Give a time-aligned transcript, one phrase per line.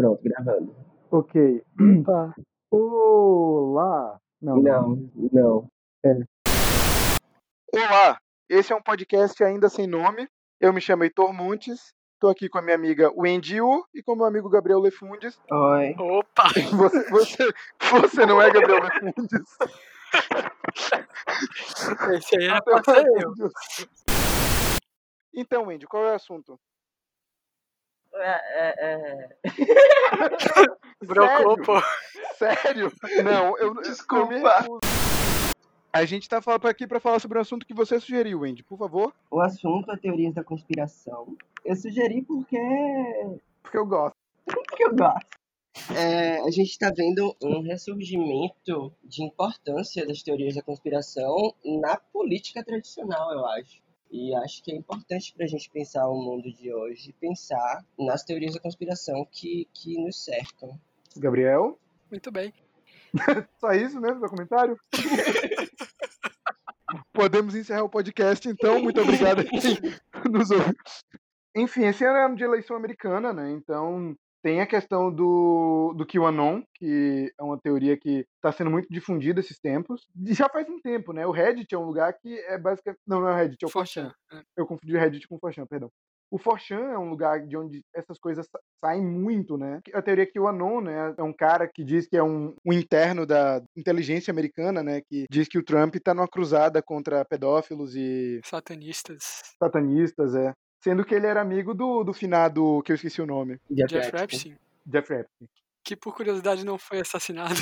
[0.00, 0.74] Pronto, gravando.
[1.10, 1.62] Ok.
[2.00, 2.34] Opa.
[2.72, 4.18] Olá.
[4.40, 5.68] Não, Não, não.
[7.70, 8.18] Olá.
[8.48, 10.26] Esse é um podcast ainda sem nome.
[10.58, 11.92] Eu me chamo Heitor Montes.
[12.14, 15.38] Estou aqui com a minha amiga Wendy U e com o meu amigo Gabriel Lefundes.
[15.52, 15.94] Oi.
[15.98, 16.44] Opa!
[16.78, 17.52] Você, você,
[17.90, 19.58] você não é Gabriel Lefundes?
[22.16, 23.34] Esse aí era Pelo pra ser eu.
[25.34, 26.58] Então, Wendy, qual é o assunto?
[28.14, 29.28] É, é, é.
[31.06, 31.64] Brocou, Sério?
[31.64, 31.82] pô.
[32.36, 32.92] Sério?
[33.24, 34.34] Não, eu, Desculpa.
[34.66, 34.80] eu.
[35.92, 38.78] A gente tá falando aqui para falar sobre um assunto que você sugeriu, Wendy, por
[38.78, 39.12] favor.
[39.30, 41.36] O assunto é teorias da conspiração.
[41.64, 42.58] Eu sugeri porque,
[43.62, 44.16] Porque eu gosto.
[44.44, 45.40] porque eu gosto.
[45.96, 52.62] É, a gente está vendo um ressurgimento de importância das teorias da conspiração na política
[52.64, 53.80] tradicional, eu acho.
[54.10, 58.24] E acho que é importante para a gente pensar o mundo de hoje, pensar nas
[58.24, 60.76] teorias da conspiração que, que nos cercam.
[61.16, 61.78] Gabriel?
[62.10, 62.52] Muito bem.
[63.60, 64.76] Só isso mesmo, meu comentário?
[67.12, 68.82] Podemos encerrar o podcast, então.
[68.82, 69.60] Muito obrigado a quem
[70.30, 70.74] nos ouviu.
[71.54, 73.50] Enfim, esse ano é ano de eleição americana, né?
[73.50, 78.88] Então tem a questão do, do QAnon, que é uma teoria que está sendo muito
[78.90, 80.06] difundida esses tempos.
[80.26, 81.26] E já faz um tempo, né?
[81.26, 83.00] O Reddit é um lugar que é basicamente.
[83.06, 84.12] Não, não é o Reddit, é o Forchan.
[84.28, 84.44] Forchan.
[84.56, 85.90] Eu confundi o Reddit com o Forchan, perdão.
[86.32, 89.80] O Forchan é um lugar de onde essas coisas sa- saem muito, né?
[89.92, 92.72] A teoria que o Anon, né, é um cara que diz que é um, um
[92.72, 97.96] interno da inteligência americana, né, que diz que o Trump tá numa cruzada contra pedófilos
[97.96, 99.24] e Satanistas.
[99.60, 100.52] satanistas, é.
[100.82, 104.22] Sendo que ele era amigo do, do finado, que eu esqueci o nome, Jeff Epstein.
[104.24, 105.48] Epstein, Jeff Epstein.
[105.84, 107.54] que por curiosidade não foi assassinado.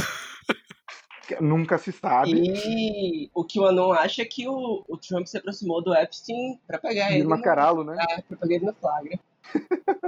[1.41, 2.33] Nunca se sabe.
[2.41, 6.59] E o que o Anon acha é que o, o Trump se aproximou do Epstein
[6.67, 7.19] para pegar ele.
[7.25, 7.97] no- Desmascará-lo, né?
[8.09, 9.21] É, pra pegar ele no flagra.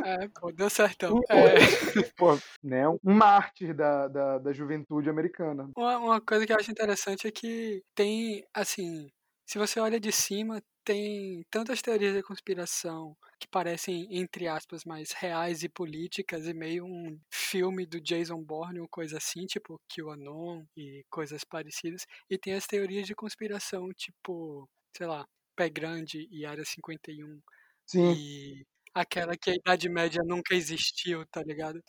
[0.04, 1.20] É, pô, deu certão.
[1.20, 1.24] Pô.
[1.34, 2.88] É, Pô, né?
[2.88, 5.68] Um mártir da, da, da juventude americana.
[5.76, 9.10] uma, uma coisa que eu acho interessante é que tem, assim,
[9.50, 15.10] se você olha de cima, tem tantas teorias da conspiração que parecem, entre aspas, mais
[15.10, 20.64] reais e políticas e meio um filme do Jason Bourne ou coisa assim, tipo QAnon
[20.76, 22.06] e coisas parecidas.
[22.30, 27.40] E tem as teorias de conspiração, tipo, sei lá, Pé Grande e Área 51
[27.86, 31.82] Sim, e aquela que a Idade Média nunca existiu, tá ligado?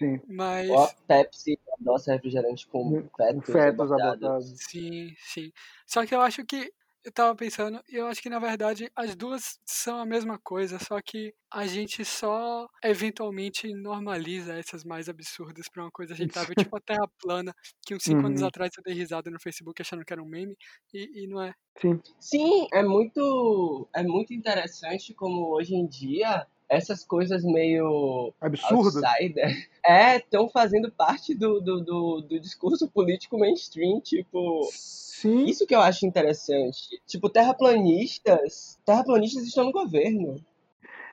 [0.00, 0.20] sim.
[0.26, 4.24] Mas, Ó, Pepsi adoça refrigerante com fetos, Fetos abortados.
[4.24, 4.58] abortados.
[4.68, 5.52] sim, sim.
[5.86, 6.72] Só que eu acho que
[7.04, 10.78] eu tava pensando, e eu acho que na verdade as duas são a mesma coisa,
[10.78, 16.76] só que a gente só eventualmente normaliza essas mais absurdas pra uma coisa aceitável, tipo
[16.76, 17.54] a Terra plana,
[17.86, 18.42] que uns cinco anos Uhum.
[18.42, 20.56] atrás eu dei risada no Facebook achando que era um meme,
[20.92, 21.54] e, e não é.
[21.80, 22.00] Sim.
[22.20, 30.16] Sim, é muito, é muito interessante como hoje em dia essas coisas meio outsider é,
[30.16, 34.68] estão fazendo parte do, do, do, do discurso político mainstream, tipo...
[34.72, 35.44] Sim.
[35.46, 37.00] Isso que eu acho interessante.
[37.06, 38.78] Tipo, terraplanistas...
[38.84, 40.44] Terraplanistas estão no governo.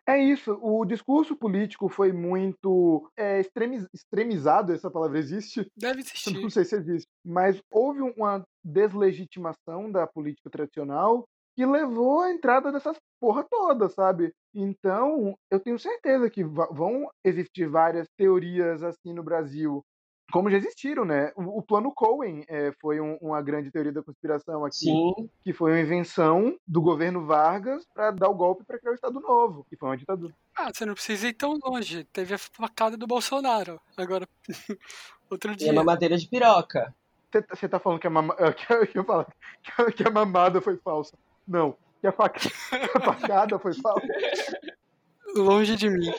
[0.08, 0.58] É isso.
[0.62, 5.70] O discurso político foi muito é, extremi- extremizado, essa palavra existe?
[5.78, 6.34] Deve existir.
[6.42, 7.08] não sei se existe.
[7.24, 14.34] Mas houve uma deslegitimação da política tradicional que levou à entrada dessas porra toda, sabe?
[14.54, 19.86] Então, eu tenho certeza que vão existir várias teorias assim no Brasil,
[20.32, 21.32] como já existiram, né?
[21.36, 25.54] O, o plano Cohen é, foi um- uma grande teoria da conspiração aqui, Sim, que
[25.54, 29.66] foi uma invenção do governo Vargas para dar o golpe para criar o Estado Novo,
[29.70, 30.34] que foi uma ditadura.
[30.56, 32.06] Ah, você não precisa ir tão longe.
[32.06, 33.80] Teve a facada do Bolsonaro.
[33.98, 34.28] Agora,
[35.30, 35.74] outro e a dia.
[35.74, 36.96] mamadeira de piroca.
[37.50, 38.36] Você tá falando que a, mama...
[38.36, 39.26] que, que eu falo,
[39.96, 41.18] que a mamada foi falsa.
[41.52, 41.76] Não.
[42.00, 42.40] Que a, faca...
[42.96, 44.08] a facada foi falsa.
[45.36, 46.12] longe de mim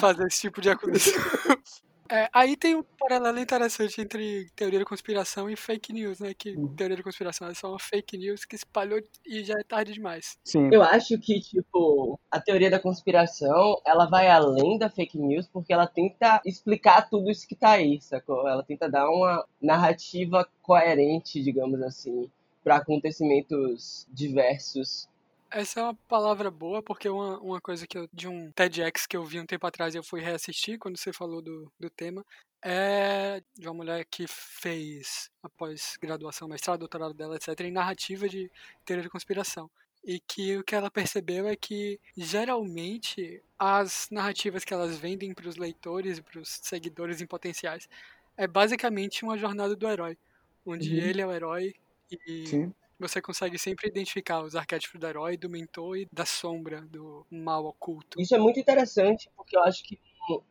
[0.00, 1.12] fazer esse tipo de acusação.
[2.08, 6.32] É, aí tem um paralelo interessante entre teoria da conspiração e fake news, né?
[6.38, 6.68] Que Uhum.
[6.76, 10.38] teoria da conspiração é só uma fake news que espalhou e já é tarde demais.
[10.44, 10.68] Sim.
[10.72, 15.72] Eu acho que, tipo, a teoria da conspiração, ela vai além da fake news, porque
[15.72, 18.46] ela tenta explicar tudo isso que tá aí, sacou?
[18.48, 22.30] Ela tenta dar uma narrativa coerente, digamos assim,
[22.66, 25.08] para acontecimentos diversos.
[25.48, 29.16] Essa é uma palavra boa, porque uma, uma coisa que eu, de um TEDx que
[29.16, 32.26] eu vi um tempo atrás e eu fui reassistir quando você falou do, do tema,
[32.60, 38.50] é de uma mulher que fez, após graduação, mestrado, doutorado dela, etc., em narrativa de
[38.84, 39.70] teoria da conspiração.
[40.04, 45.48] E que o que ela percebeu é que, geralmente, as narrativas que elas vendem para
[45.48, 47.88] os leitores e para os seguidores em potenciais
[48.36, 50.18] é basicamente uma jornada do herói,
[50.66, 51.00] onde Uhum.
[51.00, 51.72] ele é o herói
[52.10, 52.72] e Sim.
[52.98, 57.64] você consegue sempre identificar os arquétipos do herói, do mentor e da sombra, do mal
[57.66, 58.20] oculto.
[58.20, 59.98] Isso é muito interessante, porque eu acho que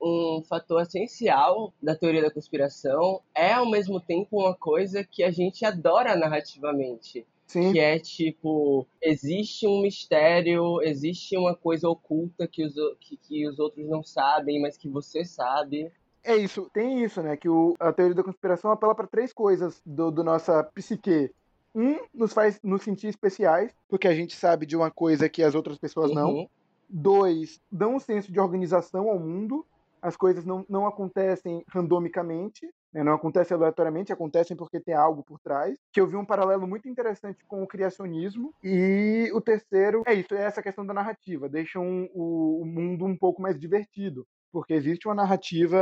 [0.01, 5.31] um fator essencial da teoria da conspiração é, ao mesmo tempo, uma coisa que a
[5.31, 7.25] gente adora narrativamente.
[7.47, 7.73] Sim.
[7.73, 13.59] Que é tipo, existe um mistério, existe uma coisa oculta que os, que, que os
[13.59, 15.91] outros não sabem, mas que você sabe.
[16.23, 17.37] É isso, tem isso, né?
[17.37, 21.31] Que o, a teoria da conspiração apela para três coisas do, do nossa psique.
[21.75, 25.53] Um, nos faz nos sentir especiais, porque a gente sabe de uma coisa que as
[25.53, 26.33] outras pessoas não.
[26.33, 26.49] Uhum.
[26.89, 29.65] Dois, dá um senso de organização ao mundo.
[30.01, 33.03] As coisas não, não acontecem randomicamente, né?
[33.03, 35.75] não acontecem aleatoriamente, acontecem porque tem algo por trás.
[35.91, 38.53] Que eu vi um paralelo muito interessante com o criacionismo.
[38.63, 41.49] E o terceiro é isso, é essa questão da narrativa.
[41.49, 44.25] Deixa um, o, o mundo um pouco mais divertido
[44.55, 45.77] porque existe uma narrativa,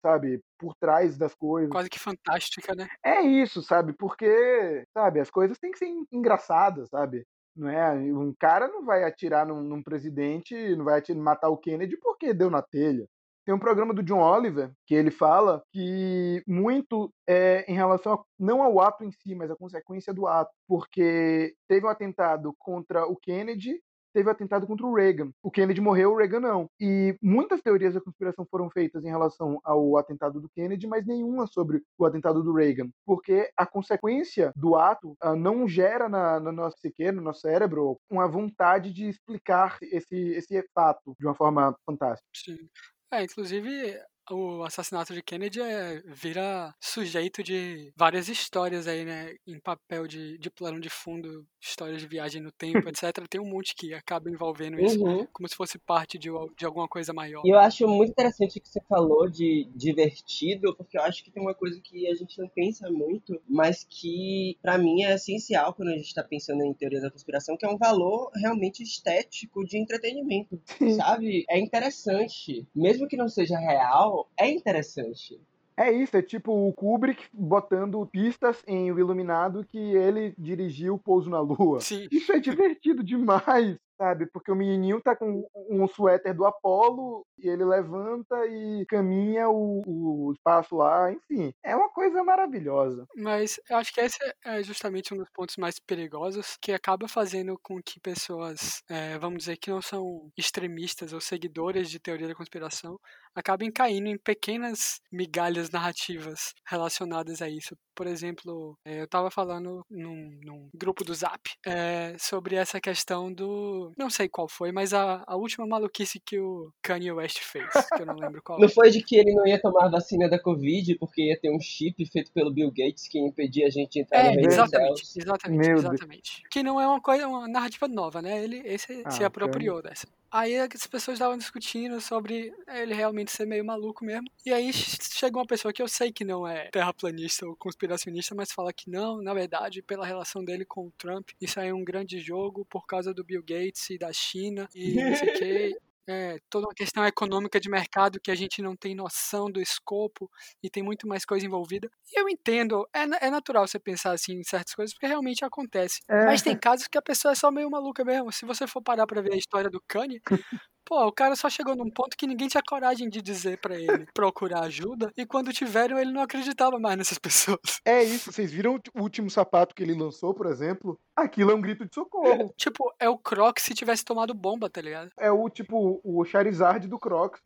[0.00, 1.72] sabe, por trás das coisas.
[1.72, 2.86] Quase que fantástica, né?
[3.04, 3.92] É isso, sabe?
[3.92, 7.26] Porque, sabe, as coisas têm que ser engraçadas, sabe?
[7.56, 7.92] Não é?
[7.94, 12.32] Um cara não vai atirar num, num presidente, não vai atirar, matar o Kennedy porque
[12.32, 13.08] deu na telha.
[13.44, 18.24] Tem um programa do John Oliver que ele fala que muito é em relação a,
[18.38, 23.04] não ao ato em si, mas a consequência do ato, porque teve um atentado contra
[23.04, 23.80] o Kennedy
[24.12, 25.30] teve o atentado contra o Reagan.
[25.42, 26.70] O Kennedy morreu, o Reagan não.
[26.80, 31.46] E muitas teorias da conspiração foram feitas em relação ao atentado do Kennedy, mas nenhuma
[31.46, 36.52] sobre o atentado do Reagan, porque a consequência do ato uh, não gera na, no
[36.52, 41.76] nosso psique, no nosso cérebro, uma vontade de explicar esse, esse fato de uma forma
[41.86, 42.28] fantástica.
[42.34, 42.68] Sim.
[43.12, 49.34] É, inclusive, o assassinato de Kennedy é, vira sujeito de várias histórias aí, né?
[49.46, 53.26] Em papel de, de plano de fundo, histórias de viagem no tempo, etc.
[53.28, 55.26] Tem um monte que acaba envolvendo isso Uhum.
[55.32, 57.42] como se fosse parte de, de alguma coisa maior.
[57.44, 61.30] E eu acho muito interessante o que você falou de divertido, porque eu acho que
[61.30, 65.74] tem uma coisa que a gente não pensa muito, mas que pra mim é essencial
[65.74, 69.64] quando a gente tá pensando em teorias da conspiração, que é um valor realmente estético
[69.64, 70.60] de entretenimento,
[70.96, 71.44] sabe?
[71.48, 75.40] É interessante, mesmo que não seja real, é interessante.
[75.76, 80.98] É isso, é tipo o Kubrick botando pistas em O Iluminado que ele dirigiu o
[80.98, 81.80] Pouso na Lua.
[81.80, 82.06] Sim.
[82.10, 84.26] Isso é divertido demais, sabe?
[84.26, 89.82] Porque o menininho tá com um suéter do Apolo e ele levanta e caminha o,
[89.86, 91.54] o espaço lá, enfim.
[91.62, 93.06] É uma coisa maravilhosa.
[93.16, 97.58] Mas eu acho que esse é justamente um dos pontos mais perigosos que acaba fazendo
[97.62, 102.34] com que pessoas, é, vamos dizer, que não são extremistas ou seguidores de teoria da
[102.34, 102.98] conspiração,
[103.34, 107.76] acabem caindo em pequenas migalhas narrativas relacionadas a isso.
[107.94, 113.32] Por exemplo, é, eu estava falando num, num, grupo do Zap é, sobre essa questão
[113.32, 113.92] do.
[113.98, 118.02] Não sei qual foi, mas a, a, última maluquice que o Kanye West fez, que
[118.02, 118.58] eu não lembro qual.
[118.58, 121.50] Não foi de que ele não ia tomar a vacina da Covid porque ia ter
[121.50, 125.02] um chip feito pelo Bill Gates que impedia a gente de entrar é, no exatamente,
[125.18, 126.42] exatamente, exatamente.
[126.50, 128.42] Que não é uma coisa, uma narrativa nova, né?
[128.42, 129.90] Ele esse, ah, se apropriou okay.
[129.90, 130.06] dessa.
[130.32, 134.26] Aí as pessoas estavam discutindo sobre ele realmente ser meio maluco mesmo.
[134.46, 138.50] E aí chega uma pessoa que eu sei que não é terraplanista ou conspiracionista, mas
[138.50, 141.84] fala que não, na verdade, pela relação dele com o Trump, isso aí é um
[141.84, 145.91] grande jogo por causa do Bill Gates e da China e não sei o que.
[146.08, 150.28] É, toda uma questão econômica de mercado que a gente não tem noção do escopo
[150.62, 151.88] e tem muito mais coisa envolvida.
[152.10, 156.00] E eu entendo, é, é natural você pensar assim em certas coisas, porque realmente acontece.
[156.10, 156.26] É.
[156.26, 158.32] Mas tem casos que a pessoa é só meio maluca mesmo.
[158.32, 160.20] Se você for parar pra ver a história do Kanye,
[160.92, 164.06] Pô, o cara só chegou num ponto que ninguém tinha coragem de dizer para ele
[164.12, 167.80] procurar ajuda, e quando tiveram, ele não acreditava mais nessas pessoas.
[167.82, 171.00] É isso, vocês viram o último sapato que ele lançou, por exemplo?
[171.16, 172.52] Aquilo é um grito de socorro.
[172.58, 175.10] tipo, é o Crocs se tivesse tomado bomba, tá ligado?
[175.18, 177.40] É o tipo, o Charizard do Crocs.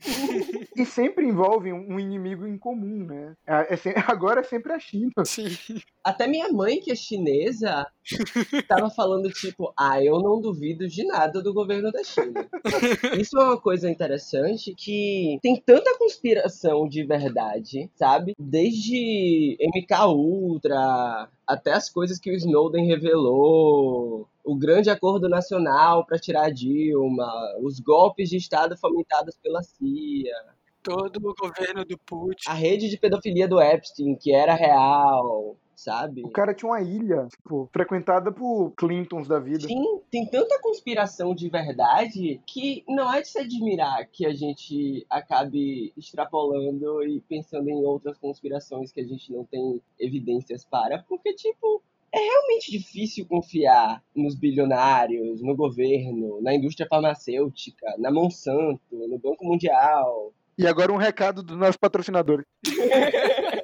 [0.76, 3.36] e sempre envolve um inimigo em comum, né?
[3.46, 3.78] É, é,
[4.10, 5.24] agora é sempre a China.
[5.24, 5.56] Sim.
[6.02, 7.86] Até minha mãe, que é chinesa,
[8.68, 12.48] tava falando, tipo, ah, eu não duvido de nada do governo da China.
[13.20, 18.34] Isso é uma coisa interessante que tem tanta conspiração de verdade, sabe?
[18.38, 26.18] Desde MK Ultra até as coisas que o Snowden revelou, o grande acordo nacional para
[26.18, 30.34] tirar a Dilma, os golpes de Estado fomentados pela CIA.
[30.82, 32.48] Todo o governo do Putin.
[32.48, 36.22] A rede de pedofilia do Epstein, que era real, sabe?
[36.24, 39.68] O cara tinha uma ilha, tipo, frequentada por Clintons da vida.
[39.68, 45.06] Sim, tem tanta conspiração de verdade que não é de se admirar que a gente
[45.10, 51.34] acabe extrapolando e pensando em outras conspirações que a gente não tem evidências para, porque,
[51.34, 59.18] tipo, é realmente difícil confiar nos bilionários, no governo, na indústria farmacêutica, na Monsanto, no
[59.18, 60.32] Banco Mundial.
[60.56, 62.42] E agora um recado do nosso patrocinador.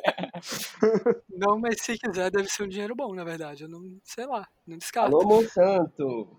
[1.30, 3.64] Não, mas se quiser, deve ser um dinheiro bom, na verdade.
[3.64, 5.14] Eu não sei lá, não descarto.
[5.14, 6.38] Alô, Monsanto!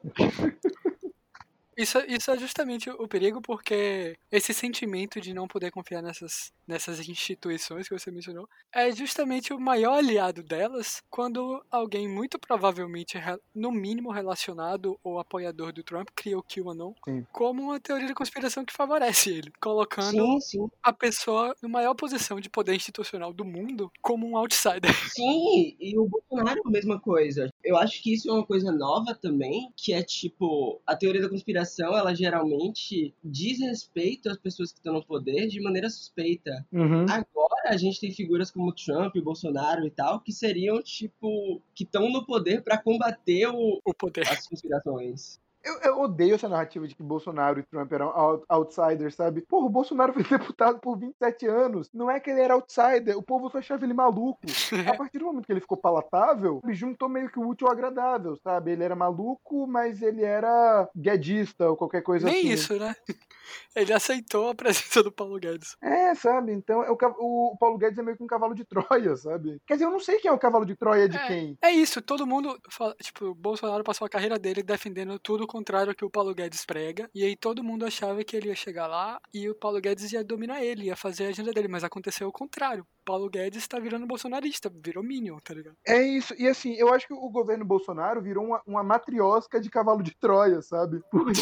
[1.78, 7.08] Isso, isso é justamente o perigo, porque esse sentimento de não poder confiar nessas, nessas
[7.08, 13.18] instituições que você mencionou é justamente o maior aliado delas quando alguém muito provavelmente,
[13.54, 17.26] no mínimo relacionado ou apoiador do Trump, cria o QAnon Sim.
[17.32, 20.68] como uma teoria de conspiração que favorece ele, colocando Sim, sim.
[20.82, 24.82] a pessoa na maior posição de poder institucional do mundo como um outsider.
[25.16, 27.50] Sim, e o Bolsonaro é a mesma coisa.
[27.64, 31.30] Eu acho que isso é uma coisa nova também, que é tipo, a teoria da
[31.30, 31.63] conspiração,
[31.96, 36.66] ela geralmente diz respeito às pessoas que estão no poder de maneira suspeita.
[36.72, 37.06] Uhum.
[37.10, 42.10] Agora a gente tem figuras como Trump, Bolsonaro e tal, que seriam tipo, que estão
[42.10, 44.28] no poder para combater o, O poder.
[44.28, 45.40] as conspirações.
[45.64, 49.42] Eu, eu odeio essa narrativa de que Bolsonaro e Trump eram out- outsiders, sabe?
[49.42, 51.90] Porra, o Bolsonaro foi deputado por 27 anos.
[51.94, 54.40] Não é que ele era outsider, o povo só achava ele maluco.
[54.94, 57.74] A partir do momento que ele ficou palatável, ele juntou meio que o útil ao
[57.74, 58.72] agradável, sabe?
[58.72, 62.50] Ele era maluco, mas ele era guedista ou qualquer coisa Nem assim.
[62.52, 62.96] isso, né?
[63.76, 65.76] Ele aceitou a presença do Paulo Guedes.
[65.82, 66.54] É, sabe?
[66.54, 69.60] Então é o, Paulo Guedes é meio que um cavalo de Troia, sabe?
[69.68, 71.28] Quer dizer, eu não sei quem é o cavalo de Troia de É.
[71.28, 71.58] quem.
[71.62, 72.58] É isso, todo mundo.
[72.70, 76.34] fala- Tipo, o Bolsonaro passou a carreira dele defendendo tudo contrário ao que o Paulo
[76.34, 77.08] Guedes prega.
[77.14, 80.24] E aí todo mundo achava que ele ia chegar lá e o Paulo Guedes ia
[80.24, 81.68] dominar ele, ia fazer a agenda dele.
[81.68, 82.84] Mas aconteceu o contrário.
[82.84, 85.76] O Paulo Guedes tá virando bolsonarista, virou Minion, tá ligado?
[85.88, 86.34] É isso.
[86.40, 90.16] E assim, eu acho que o governo Bolsonaro virou uma, uma matriosca de cavalo de
[90.16, 91.02] Troia, sabe?
[91.12, 91.42] Porque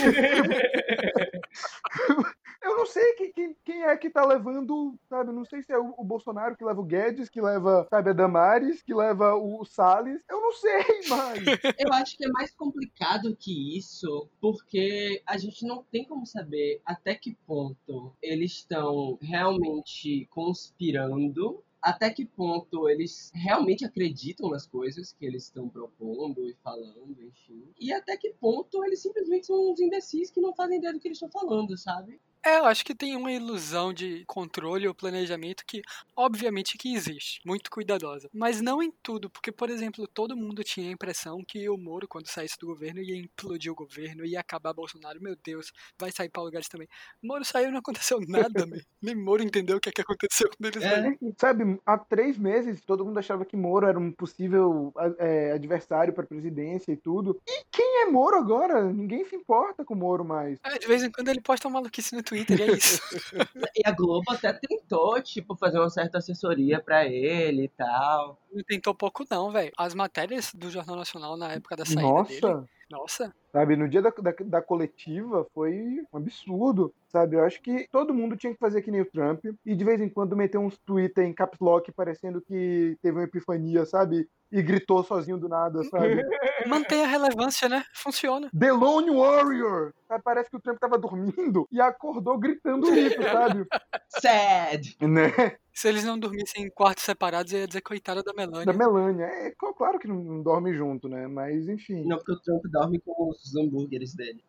[2.62, 5.32] eu não sei quem, quem, é que tá levando, sabe?
[5.32, 8.14] Não sei se é o, o Bolsonaro que leva o Guedes, que leva, sabe, a
[8.14, 10.24] Damares, que leva o Salles.
[10.30, 11.44] Eu não sei mais.
[11.78, 16.82] Eu acho que é mais complicado que isso, porque a gente não tem como saber
[16.86, 25.14] até que ponto eles estão realmente conspirando, até que ponto eles realmente acreditam nas coisas
[25.14, 27.74] que eles estão propondo e falando, enfim.
[27.80, 31.08] E até que ponto eles simplesmente são uns imbecis que não fazem ideia do que
[31.08, 32.22] eles estão falando, sabe?
[32.44, 35.82] É, eu acho que tem uma ilusão de controle ou planejamento que,
[36.16, 38.30] obviamente, que existe, muito cuidadosa.
[38.34, 42.08] Mas não em tudo, porque, por exemplo, todo mundo tinha a impressão que o Moro,
[42.08, 45.22] quando saísse do governo, ia implodir o governo, ia acabar Bolsonaro.
[45.22, 46.88] Meu Deus, vai sair Paulo Guedes também.
[47.22, 48.68] Moro saiu e não aconteceu nada.
[49.02, 50.90] Nem Moro entendeu o que, é que aconteceu quando ele É.
[50.90, 51.18] saiu.
[51.38, 56.24] Sabe, há três meses todo mundo achava que Moro era um possível é, adversário para
[56.24, 57.40] a presidência e tudo.
[57.48, 58.92] E quem é Moro agora?
[58.92, 60.60] Ninguém se importa com Moro mais.
[60.64, 63.02] É, de vez em quando ele posta uma maluquice no Twitter, e é isso.
[63.76, 68.40] E a Globo até tentou, tipo, fazer uma certa assessoria pra ele e tal.
[68.52, 69.72] Não tentou pouco, não, velho.
[69.78, 72.42] As matérias do Jornal Nacional na época da saída dele.
[72.92, 77.36] Nossa, sabe, no dia da, da, da coletiva foi um absurdo, sabe?
[77.36, 80.02] Eu acho que todo mundo tinha que fazer que nem o Trump e de vez
[80.02, 84.28] em quando meter uns Twitter em caps lock parecendo que teve uma epifania, sabe?
[84.52, 86.24] E gritou sozinho do nada, sabe?
[86.68, 87.84] mantém a relevância, né?
[87.94, 88.50] Funciona.
[88.58, 89.94] The Lone Warrior!
[90.08, 93.66] Sabe, Parece que o Trump tava dormindo e acordou gritando isso, sabe?
[94.10, 94.98] Sad!
[95.02, 95.58] né?
[95.74, 98.66] Se eles não dormissem em quartos separados, eu ia dizer coitada da Melania.
[98.66, 99.26] Da Melania.
[99.26, 101.28] É cl- claro que não, não dorme junto, né?
[101.28, 102.04] Mas enfim.
[102.06, 104.44] Não, porque o Trump dorme com os hambúrgueres dele.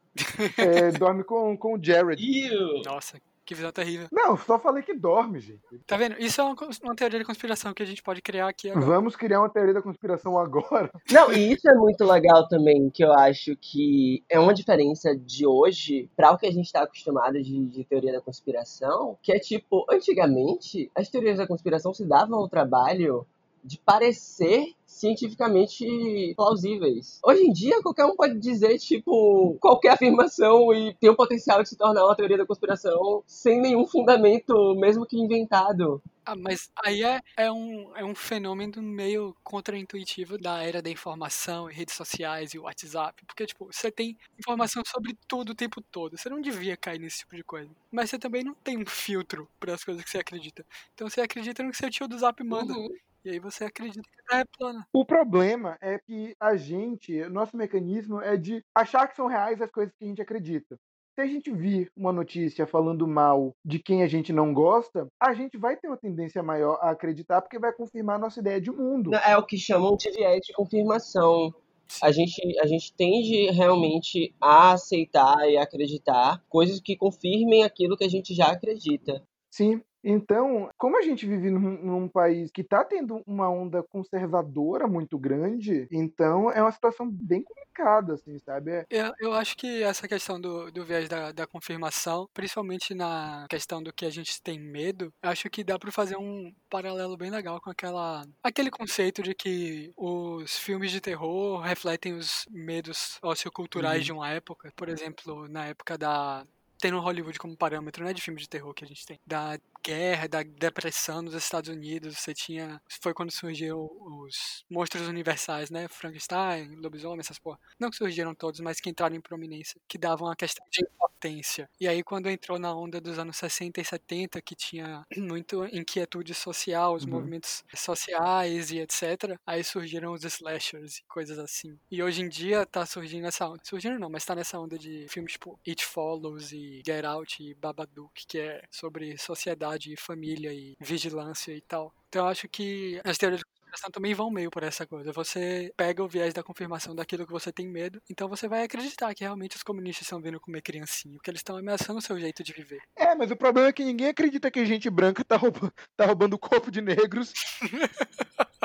[0.58, 2.20] É, dorme com, com o Jared.
[2.22, 2.82] Ew!
[2.84, 4.08] Nossa, que visão terrível.
[4.12, 5.60] Não, só falei que dorme, gente.
[5.86, 6.16] Tá vendo?
[6.18, 8.86] Isso é uma, uma teoria de conspiração que a gente pode criar aqui agora.
[8.86, 10.90] Vamos criar uma teoria da conspiração agora.
[11.10, 15.46] Não, e isso é muito legal também, que eu acho que é uma diferença de
[15.46, 19.38] hoje para o que a gente está acostumado de, de teoria da conspiração, que é
[19.38, 23.26] tipo, antigamente as teorias da conspiração se davam ao trabalho
[23.62, 27.18] de parecer cientificamente plausíveis.
[27.24, 31.68] Hoje em dia, qualquer um pode dizer, tipo, qualquer afirmação e tem o potencial de
[31.68, 36.00] se tornar uma teoria da conspiração sem nenhum fundamento, mesmo que inventado.
[36.24, 41.68] Ah, mas aí é, é, um, é um fenômeno meio contraintuitivo da era da informação
[41.68, 43.24] e redes sociais e WhatsApp.
[43.26, 46.16] Porque, tipo, você tem informação sobre tudo o tempo todo.
[46.16, 47.68] Você não devia cair nesse tipo de coisa.
[47.90, 50.64] Mas você também não tem um filtro para as coisas que você acredita.
[50.94, 52.72] Então você acredita no que seu tio do Zap manda.
[52.72, 52.88] Uhum.
[53.24, 54.86] E aí você acredita que a Terra é plana.
[54.92, 59.70] O problema é que a gente, nosso mecanismo é de achar que são reais as
[59.70, 60.76] coisas que a gente acredita.
[61.14, 65.34] Se a gente vir uma notícia falando mal de quem a gente não gosta, a
[65.34, 68.70] gente vai ter uma tendência maior a acreditar porque vai confirmar a nossa ideia de
[68.70, 69.14] mundo.
[69.14, 71.54] É o que chamam de viés de confirmação.
[72.02, 78.04] A gente, a gente tende realmente a aceitar e acreditar coisas que confirmem aquilo que
[78.04, 79.22] a gente já acredita.
[79.50, 79.82] Sim.
[80.04, 85.18] Então, como a gente vive num, num país que está tendo uma onda conservadora muito
[85.18, 88.70] grande, então é uma situação bem complicada, assim, sabe?
[88.70, 88.86] É...
[88.90, 93.82] Eu, eu acho que essa questão do, do viés da, da confirmação, principalmente na questão
[93.82, 97.60] do que a gente tem medo, acho que dá para fazer um paralelo bem legal
[97.60, 104.04] com aquela aquele conceito de que os filmes de terror refletem os medos socioculturais uhum.
[104.04, 104.72] de uma época.
[104.76, 106.46] Por exemplo, na época da
[106.82, 110.28] tendo Hollywood como parâmetro, né, de filme de terror que a gente tem, da guerra,
[110.28, 116.76] da depressão nos Estados Unidos, você tinha, foi quando surgiu os monstros universais, né, Frankenstein,
[116.76, 117.58] lobisomem, essas porra.
[117.78, 121.68] Não que surgiram todos, mas que entraram em prominência, que davam a questão de impotência.
[121.80, 126.34] E aí quando entrou na onda dos anos 60 e 70, que tinha muito inquietude
[126.34, 127.10] social, os uhum.
[127.10, 131.78] movimentos sociais e etc, aí surgiram os slashers e coisas assim.
[131.90, 135.06] E hoje em dia tá surgindo essa onda, surgindo não, mas tá nessa onda de
[135.08, 140.52] filmes tipo It Follows e Get Out e Babadook, que é sobre sociedade e família
[140.52, 141.92] e vigilância e tal.
[142.08, 145.12] Então eu acho que as teorias de conspiração também vão meio por essa coisa.
[145.12, 149.14] Você pega o viés da confirmação daquilo que você tem medo, então você vai acreditar
[149.14, 152.42] que realmente os comunistas estão vindo comer criancinha, que eles estão ameaçando o seu jeito
[152.42, 152.80] de viver.
[152.96, 156.34] É, mas o problema é que ninguém acredita que gente branca tá roubando, tá roubando
[156.34, 157.32] o corpo de negros.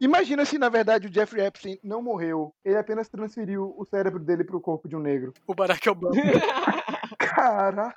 [0.00, 2.54] Imagina se, na verdade, o Jeffrey Epstein não morreu.
[2.62, 5.32] Ele apenas transferiu o cérebro dele pro corpo de um negro.
[5.46, 6.14] O Barack Obama.
[7.18, 7.94] Cara.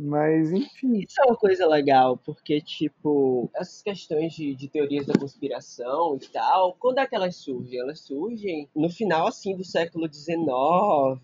[0.00, 1.00] Mas, enfim.
[1.00, 6.26] Isso é uma coisa legal, porque, tipo, essas questões de, de teorias da conspiração e
[6.28, 7.78] tal, quando é que elas surgem?
[7.78, 10.44] Elas surgem no final, assim, do século XIX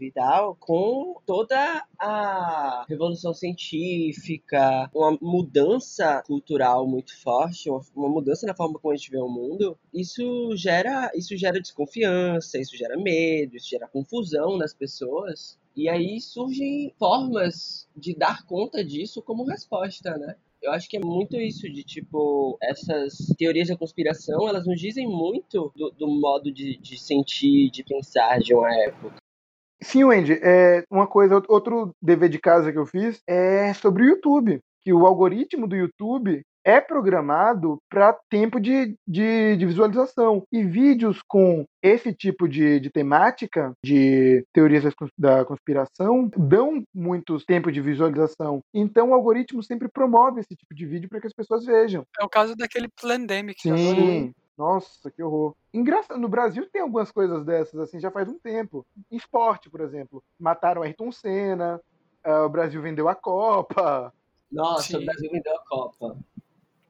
[0.01, 8.47] e tal, com toda a revolução científica, uma mudança cultural muito forte, uma, uma mudança
[8.47, 9.79] na forma como a gente vê o mundo.
[9.93, 15.59] Isso gera, isso gera desconfiança, isso gera medo, isso gera confusão nas pessoas.
[15.77, 20.37] E aí surgem formas de dar conta disso como resposta, né?
[20.63, 25.09] Eu acho que é muito isso de tipo, essas teorias da conspiração, elas nos dizem
[25.09, 29.17] muito do, do modo de, de sentir, de pensar de uma época.
[29.83, 34.09] Sim, Wendy, é uma coisa, outro dever de casa que eu fiz é sobre o
[34.09, 34.61] YouTube.
[34.83, 40.43] Que o algoritmo do YouTube é programado para tempo de, de, de, visualização.
[40.53, 44.85] E vídeos com esse tipo de, de temática, de teorias
[45.17, 48.61] da conspiração, dão muitos tempos de visualização.
[48.75, 52.05] Então o algoritmo sempre promove esse tipo de vídeo para que as pessoas vejam.
[52.21, 53.61] É o caso daquele Plandemic.
[53.63, 54.33] Sim.
[54.61, 55.55] Nossa, que horror.
[55.73, 58.87] Engraçado, no Brasil tem algumas coisas dessas, assim, já faz um tempo.
[59.11, 60.23] Esporte, por exemplo.
[60.39, 61.81] Mataram Ayrton Senna,
[62.27, 64.13] uh, o Brasil vendeu a Copa.
[64.53, 64.97] Nossa, Sim.
[65.03, 66.19] o Brasil vendeu a Copa.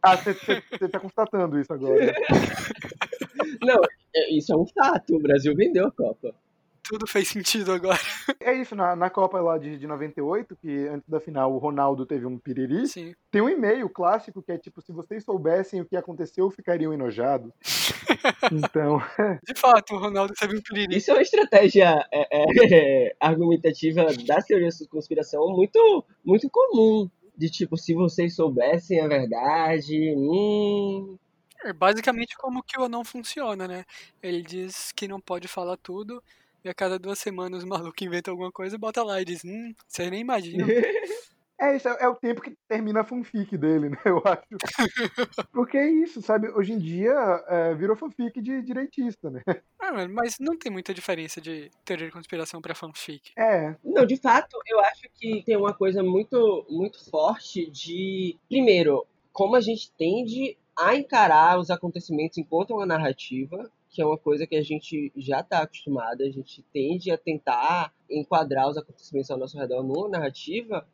[0.03, 2.15] Ah, você está constatando isso agora.
[3.63, 3.81] Não,
[4.15, 5.17] é, isso é um fato.
[5.17, 6.35] O Brasil vendeu a Copa.
[6.83, 8.01] Tudo fez sentido agora.
[8.41, 12.05] É isso, na, na Copa lá de, de 98, que antes da final o Ronaldo
[12.05, 13.15] teve um piriri, Sim.
[13.31, 17.53] tem um e-mail clássico que é tipo, se vocês soubessem o que aconteceu, ficariam enojados.
[18.51, 19.01] então...
[19.47, 20.97] De fato, o Ronaldo teve um piriri.
[20.97, 27.09] Isso é uma estratégia é, é, argumentativa da teoria de conspiração muito, muito comum
[27.41, 31.17] de tipo, se vocês soubessem a verdade, hum...
[31.65, 33.85] É basicamente como que o não funciona, né?
[34.23, 36.23] Ele diz que não pode falar tudo,
[36.63, 39.43] e a cada duas semanas o maluco inventa alguma coisa e bota lá e diz,
[39.43, 40.67] hum, vocês nem imaginam.
[41.61, 43.99] É, isso é, é, o tempo que termina a fanfic dele, né?
[44.07, 45.47] Eu acho.
[45.53, 46.49] Porque é isso, sabe?
[46.49, 47.13] Hoje em dia
[47.49, 49.43] é, virou fanfic de direitista, né?
[49.79, 53.33] Ah, mas não tem muita diferença de teoria de conspiração para fanfic.
[53.37, 53.77] É.
[53.85, 58.39] Não, de fato, eu acho que tem uma coisa muito, muito forte de.
[58.49, 64.17] Primeiro, como a gente tende a encarar os acontecimentos enquanto uma narrativa, que é uma
[64.17, 69.31] coisa que a gente já está acostumada, a gente tende a tentar enquadrar os acontecimentos
[69.31, 70.87] ao nosso redor numa narrativa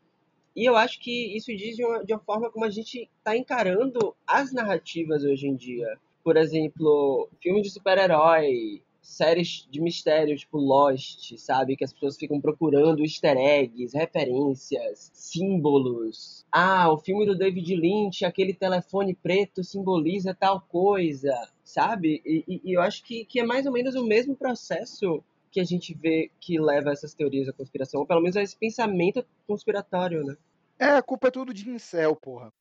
[0.56, 3.36] e eu acho que isso diz de uma, de uma forma como a gente está
[3.36, 5.98] encarando as narrativas hoje em dia.
[6.24, 11.76] Por exemplo, filmes de super-herói, séries de mistério, tipo Lost, sabe?
[11.76, 16.44] Que as pessoas ficam procurando easter eggs, referências, símbolos.
[16.50, 22.20] Ah, o filme do David Lynch, aquele telefone preto simboliza tal coisa, sabe?
[22.24, 25.64] E, e eu acho que, que é mais ou menos o mesmo processo que a
[25.64, 30.22] gente vê que leva essas teorias da conspiração, ou pelo menos a esse pensamento conspiratório,
[30.24, 30.36] né?
[30.78, 32.52] É, a culpa é tudo de incel, porra.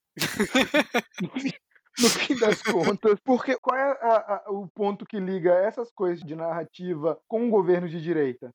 [1.99, 6.23] no fim das contas, porque qual é a, a, o ponto que liga essas coisas
[6.23, 8.53] de narrativa com um governo de direita?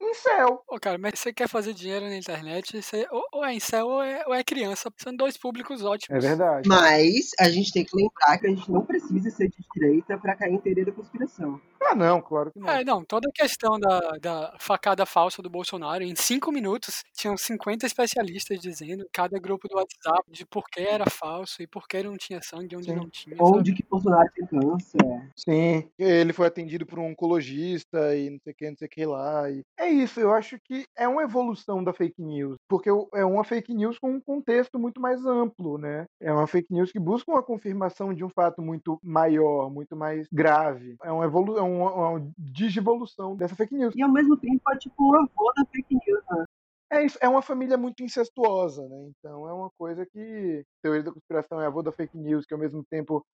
[0.00, 0.62] Incel.
[0.66, 4.02] Pô, cara, mas você quer fazer dinheiro na internet, você, ou, ou é incel ou
[4.02, 4.90] é, ou é criança.
[4.96, 6.24] São dois públicos ótimos.
[6.24, 6.68] É verdade.
[6.68, 10.36] Mas a gente tem que lembrar que a gente não precisa ser de direita pra
[10.36, 11.60] cair em teoria da conspiração.
[11.80, 12.68] Ah, não, claro que não.
[12.68, 17.36] É, não, toda a questão da, da facada falsa do Bolsonaro, em cinco minutos, tinham
[17.36, 22.02] 50 especialistas dizendo, cada grupo do WhatsApp, de por que era falso e por que
[22.02, 22.96] não tinha sangue onde Sim.
[22.96, 23.36] não tinha.
[23.38, 23.62] Ou sabe?
[23.62, 24.98] de que Bolsonaro tem câncer.
[25.36, 28.90] Sim, ele foi atendido por um oncologista e não sei o que, não sei o
[28.90, 29.50] que lá.
[29.50, 29.62] E...
[29.78, 33.74] É isso, eu acho que é uma evolução da fake news, porque é uma fake
[33.74, 36.06] news com um contexto muito mais amplo, né?
[36.20, 40.26] É uma fake news que busca uma confirmação de um fato muito maior, muito mais
[40.32, 40.96] grave.
[41.02, 43.94] É uma, evolu é uma, uma digivolução dessa fake news.
[43.96, 46.44] E ao mesmo tempo é tipo o avô da fake news, né?
[46.90, 49.10] É isso, é uma família muito incestuosa, né?
[49.10, 52.60] Então é uma coisa que teoria da conspiração é avô da fake news, que ao
[52.60, 53.24] mesmo tempo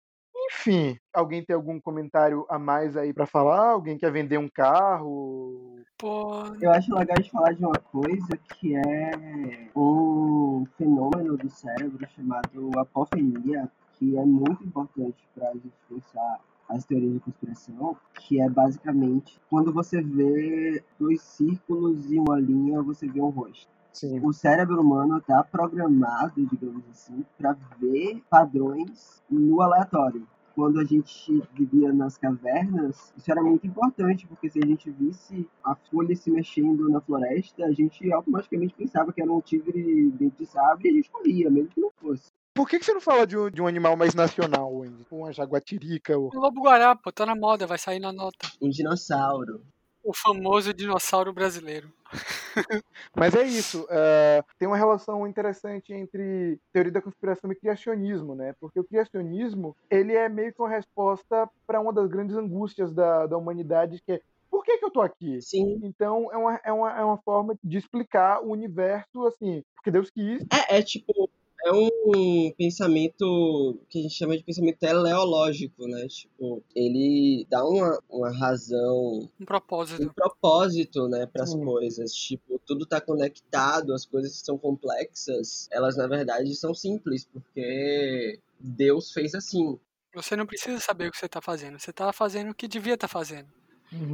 [0.59, 3.71] enfim, alguém tem algum comentário a mais aí pra falar?
[3.71, 5.81] Alguém quer vender um carro?
[5.99, 12.07] Pô, Eu acho legal de falar de uma coisa que é um fenômeno do cérebro
[12.15, 18.41] chamado apofenia, que é muito importante para a gente pensar as teorias de conspiração, que
[18.41, 23.69] é basicamente quando você vê dois círculos e uma linha, você vê um rosto.
[23.93, 24.21] Sim.
[24.25, 30.27] O cérebro humano está programado, digamos assim, para ver padrões no aleatório.
[30.55, 35.49] Quando a gente vivia nas cavernas, isso era muito importante, porque se a gente visse
[35.65, 40.37] a folha se mexendo na floresta, a gente automaticamente pensava que era um tigre dente
[40.38, 42.27] de sabre e a gente corria, mesmo que não fosse.
[42.55, 44.99] Por que, que você não fala de um, de um animal mais nacional, Wendy?
[44.99, 46.19] Tipo Uma jaguatirica?
[46.19, 46.31] Ou...
[46.35, 48.47] o Lobo Guará, pô, tá na moda, vai sair na nota.
[48.61, 49.62] Um dinossauro.
[50.05, 51.93] O famoso dinossauro brasileiro.
[53.17, 53.87] Mas é isso.
[53.88, 58.55] eh, tem uma relação interessante entre teoria da conspiração e criacionismo, né?
[58.61, 63.27] Porque o criacionismo ele é meio que uma resposta para uma das grandes angústias da,
[63.27, 65.41] da humanidade, que é por que, que eu tô aqui?
[65.41, 65.81] Sim.
[65.83, 70.11] Então é uma, é, uma, é uma forma de explicar o universo assim, porque Deus
[70.11, 70.45] quis.
[70.69, 71.31] É, é tipo,
[71.64, 76.07] é um pensamento que a gente chama de pensamento teleológico, né?
[76.09, 80.03] Tipo, ele dá uma, uma razão Um propósito.
[80.03, 81.64] um propósito, né, para as Sim.
[81.64, 82.12] coisas.
[82.14, 88.38] Tipo, tudo tá conectado, as coisas que são complexas, elas na verdade são simples, porque
[88.59, 89.79] Deus fez assim.
[90.14, 91.79] Você não precisa saber o que você tá fazendo.
[91.79, 93.48] Você tá fazendo o que devia estar fazendo.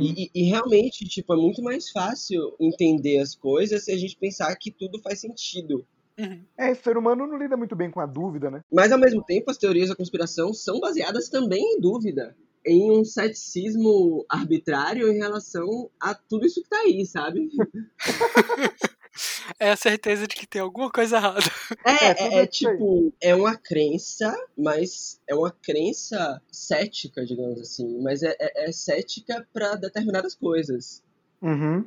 [0.01, 4.17] E, e- e realmente, tipo, é muito mais fácil entender as coisas se a gente
[4.17, 5.87] pensar que tudo faz sentido.
[6.19, 6.45] Uhum.
[6.57, 8.63] É, o ser humano não lida muito bem com a dúvida, né?
[8.73, 12.37] Mas ao mesmo tempo, as teorias da conspiração são baseadas também em dúvida.
[12.67, 17.49] Em um ceticismo arbitrário em relação a tudo isso que tá aí, sabe?
[19.59, 21.41] É a certeza de que tem alguma coisa errada.
[21.85, 22.47] É, É, é, é aí.
[22.47, 28.01] tipo, é uma crença, mas é uma crença cética, digamos assim.
[28.01, 31.03] Mas é, é, é cética para determinadas coisas.
[31.43, 31.85] Uhum.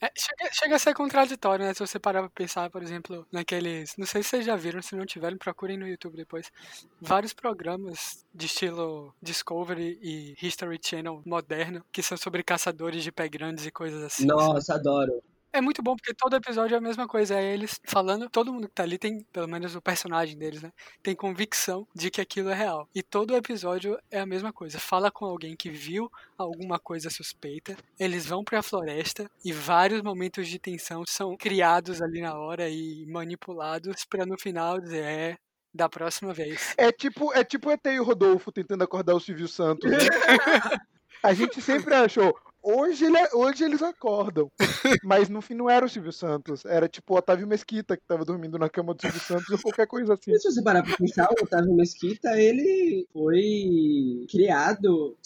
[0.00, 1.74] É, chega, chega a ser contraditório, né?
[1.74, 3.94] Se você parar pra pensar, por exemplo, naqueles.
[3.96, 6.52] Não sei se vocês já viram, se não tiverem, procurem no YouTube depois.
[7.00, 13.28] Vários programas de estilo Discovery e History Channel moderno, que são sobre caçadores de pé
[13.28, 14.26] grandes e coisas assim.
[14.26, 14.52] sabe?
[14.52, 15.22] Nossa, adoro.
[15.58, 17.34] É muito bom porque todo episódio é a mesma coisa.
[17.34, 20.70] É eles falando, todo mundo que tá ali tem, pelo menos o personagem deles, né?
[21.02, 22.88] Tem convicção de que aquilo é real.
[22.94, 24.78] E todo episódio é a mesma coisa.
[24.78, 30.46] Fala com alguém que viu alguma coisa suspeita, eles vão pra floresta e vários momentos
[30.46, 35.36] de tensão são criados ali na hora e manipulados pra no final dizer, é,
[35.74, 36.72] da próxima vez.
[36.78, 39.90] É tipo, é tipo ET e o Rodolfo tentando acordar o Silvio Santos.
[39.90, 39.98] né?
[41.20, 42.32] A gente sempre achou.
[42.70, 44.52] Hoje, ele, é, hoje eles acordam.
[45.02, 46.66] Mas no fim não era o Silvio Santos.
[46.66, 49.86] Era tipo o Otávio Mesquita que tava dormindo na cama do Silvio Santos ou qualquer
[49.86, 50.32] coisa assim.
[50.32, 55.16] E se você parar pra pensar, o Otávio Mesquita, ele foi criado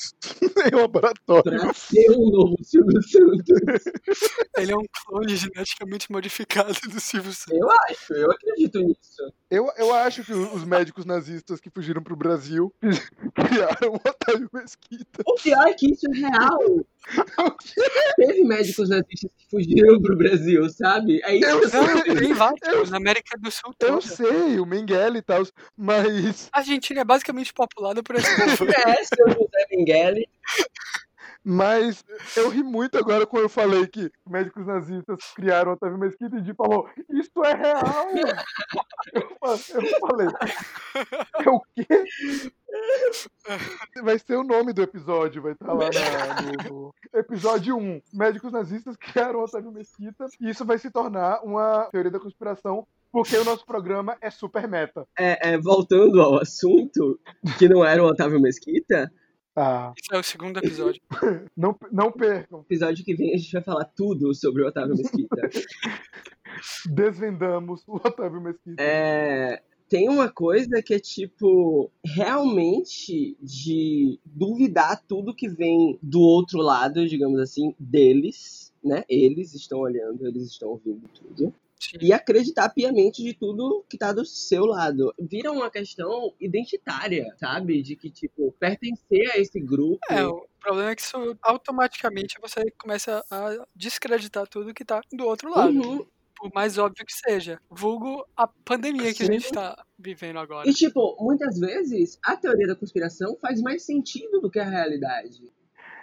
[0.72, 1.58] Em laboratório.
[1.58, 3.82] pra ser um novo Silvio Santos.
[4.56, 7.58] Ele é um clone geneticamente modificado do Silvio Santos.
[7.60, 9.32] Eu acho, eu acredito nisso.
[9.50, 12.72] Eu, eu acho que os médicos nazistas que fugiram pro Brasil
[13.34, 15.22] criaram o Otávio Mesquita.
[15.26, 16.84] O pior é que isso é real.
[18.16, 21.20] Teve médicos nazistas que fugiram pro Brasil, sabe?
[21.24, 24.00] É isso Eu tem vários, na América do Sul Eu toda.
[24.02, 25.42] sei, o Mengele e tal,
[25.76, 28.70] mas, A Argentina é basicamente populada por esse povo.
[28.70, 30.28] É, seu José Mengele.
[31.44, 32.04] Mas
[32.36, 36.40] eu ri muito agora quando eu falei que médicos nazistas criaram o Otávio Mesquita e
[36.42, 37.82] Di falou, isso é real!
[39.12, 40.28] Eu, eu falei,
[41.44, 42.04] é o quê?
[44.02, 48.00] Vai ser o nome do episódio, vai estar lá na- no, no episódio 1.
[48.12, 52.86] Médicos nazistas criaram o Otávio Mesquita e isso vai se tornar uma teoria da conspiração
[53.10, 55.06] porque o nosso programa é super meta.
[55.18, 57.20] É, é, voltando ao assunto,
[57.58, 59.12] que não era o Otávio Mesquita,
[59.54, 61.00] Ah, Esse é o segundo episódio.
[61.56, 62.60] não, não percam.
[62.60, 65.36] episódio que vem a gente vai falar tudo sobre o Otávio Mesquita.
[66.86, 68.82] Desvendamos o Otávio Mesquita.
[68.82, 76.60] É, tem uma coisa que é tipo realmente de duvidar tudo que vem do outro
[76.60, 79.04] lado, digamos assim, deles, né?
[79.06, 81.54] Eles estão olhando, eles estão ouvindo tudo.
[82.00, 85.12] E acreditar piamente de tudo que tá do seu lado.
[85.18, 87.82] Vira uma questão identitária, sabe?
[87.82, 90.00] De que, tipo, pertencer a esse grupo.
[90.10, 95.26] É, o problema é que isso automaticamente você começa a descreditar tudo que tá do
[95.26, 95.72] outro lado.
[95.72, 96.06] Uhum.
[96.36, 97.60] Por mais óbvio que seja.
[97.70, 100.68] Vulgo a pandemia que a gente tá vivendo agora.
[100.68, 105.52] E, tipo, muitas vezes a teoria da conspiração faz mais sentido do que a realidade.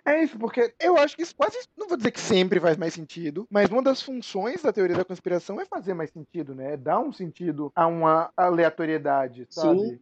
[0.05, 2.93] É isso, porque eu acho que isso quase, não vou dizer que sempre faz mais
[2.93, 6.73] sentido, mas uma das funções da teoria da conspiração é fazer mais sentido, né?
[6.73, 9.79] É dar um sentido a uma aleatoriedade, sabe?
[9.79, 9.99] Sim.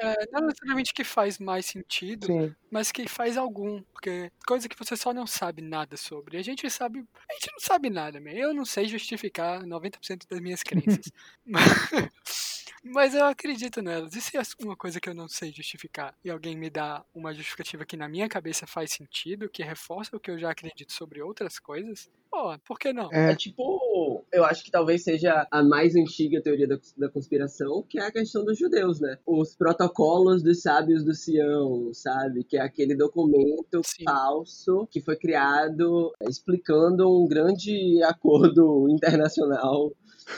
[0.00, 2.54] É, não necessariamente que faz mais sentido, Sim.
[2.70, 3.82] mas que faz algum.
[3.92, 6.36] Porque coisa que você só não sabe nada sobre.
[6.36, 7.04] A gente sabe.
[7.28, 8.30] A gente não sabe nada, man.
[8.30, 11.10] Eu não sei justificar 90% das minhas crenças.
[11.44, 11.64] mas,
[12.84, 14.14] mas eu acredito nelas.
[14.14, 17.34] E se é uma coisa que eu não sei justificar e alguém me dá uma
[17.34, 21.22] justificativa que na minha cabeça faz sentido, que reforça o que eu já acredito sobre
[21.22, 23.12] outras coisas, pô, por que não?
[23.12, 23.32] É.
[23.32, 27.98] É tipo, eu acho que talvez seja a mais antiga teoria da, da conspiração, que
[27.98, 29.18] é a questão dos judeus, né?
[29.26, 32.44] Os protocolos dos sábios do Sião, sabe?
[32.44, 34.04] Que é aquele documento Sim.
[34.04, 39.92] falso que foi criado é, explicando um grande acordo internacional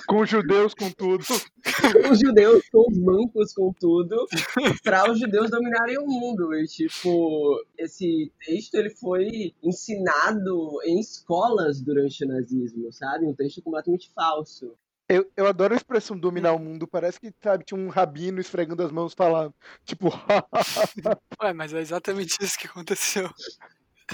[0.06, 1.24] Com os judeus, com tudo.
[1.24, 1.32] com
[2.12, 4.26] os judeus, com os bancos, com tudo,
[4.82, 6.54] para os judeus dominarem o mundo.
[6.54, 13.26] E, tipo, esse texto ele foi ensinado em escolas durante o nazismo, sabe?
[13.26, 14.74] Um texto completamente falso.
[15.08, 16.86] Eu, eu adoro a expressão dominar o mundo.
[16.86, 19.52] Parece que, sabe, tinha um rabino esfregando as mãos falando.
[19.84, 20.08] Tipo,
[21.42, 23.28] Ué, mas é exatamente isso que aconteceu.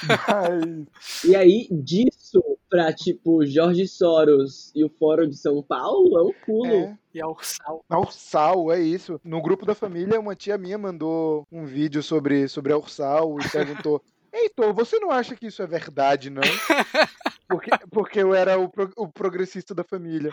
[0.07, 1.25] Mas...
[1.25, 6.33] E aí, disso pra, tipo, Jorge Soros e o Fórum de São Paulo, é um
[6.45, 6.67] pulo.
[6.67, 6.99] É.
[7.15, 7.85] E a Ursal.
[7.89, 9.21] A Ursal, é isso.
[9.25, 13.49] No grupo da família, uma tia minha mandou um vídeo sobre, sobre a Ursal e
[13.49, 16.43] perguntou: Heitor, você não acha que isso é verdade, não?
[17.49, 20.31] Porque, porque eu era o, pro- o progressista da família.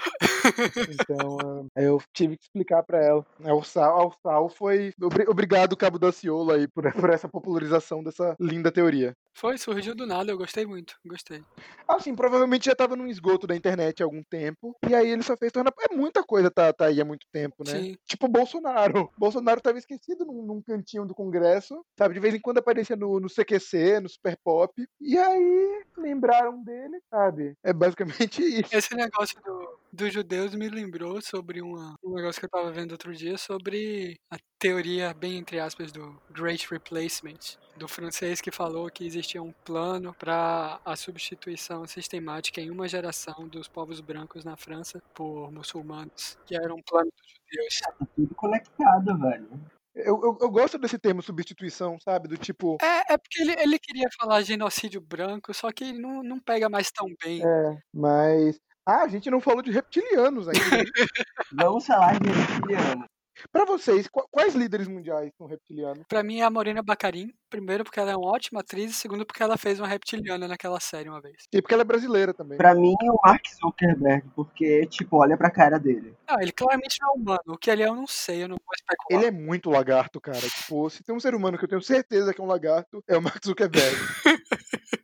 [0.90, 3.26] Então, ah, eu tive que explicar pra ela.
[3.44, 4.94] A Ursal, a Ursal foi.
[5.02, 9.16] obri- Obrigado, Cabo da Ciolo, aí, por, por essa popularização dessa linda teoria.
[9.36, 11.44] Foi, surgiu do nada, eu gostei muito, gostei.
[11.88, 14.76] Assim, provavelmente já tava num esgoto da internet há algum tempo.
[14.88, 15.74] E aí ele só fez tornar.
[15.90, 17.72] É muita coisa tá, tá aí há muito tempo, né?
[17.72, 17.98] Sim.
[18.06, 19.10] Tipo o Bolsonaro.
[19.16, 22.14] O Bolsonaro tava esquecido num, num cantinho do Congresso, sabe?
[22.14, 24.72] De vez em quando aparecia no, no CQC, no Super Pop.
[25.02, 27.56] E aí lembraram dele, sabe?
[27.64, 28.76] É basicamente isso.
[28.76, 32.92] Esse negócio do, dos judeus me lembrou sobre uma, um negócio que eu tava vendo
[32.92, 38.90] outro dia sobre a teoria, bem entre aspas, do Great Replacement, do francês que falou
[38.90, 44.56] que existia um plano para a substituição sistemática em uma geração dos povos brancos na
[44.56, 47.80] França por muçulmanos, que era um plano dos judeus.
[47.80, 49.50] Tá tudo conectado, velho.
[49.96, 52.28] Eu, eu, eu gosto desse termo substituição, sabe?
[52.28, 52.78] Do tipo.
[52.82, 56.92] É, é porque ele, ele queria falar genocídio branco, só que não, não pega mais
[56.92, 57.42] tão bem.
[57.46, 58.60] É, mas.
[58.86, 60.60] Ah, a gente não falou de reptilianos ainda.
[61.54, 63.06] Vamos falar de reptiliano.
[63.52, 66.04] Pra vocês, qu- quais líderes mundiais são reptilianos?
[66.08, 69.26] Pra mim é a Morena Bacarin, primeiro porque ela é uma ótima atriz, e segundo
[69.26, 71.44] porque ela fez uma reptiliana naquela série uma vez.
[71.52, 72.58] E porque ela é brasileira também.
[72.58, 76.16] Pra mim, o Mark Zuckerberg, porque, tipo, olha pra cara dele.
[76.30, 77.42] Não, ele claramente não é humano.
[77.48, 79.22] O que ele é eu não sei, eu não vou especular.
[79.22, 80.40] Ele é muito lagarto, cara.
[80.40, 83.18] Tipo, se tem um ser humano que eu tenho certeza que é um lagarto, é
[83.18, 83.96] o Mark Zuckerberg.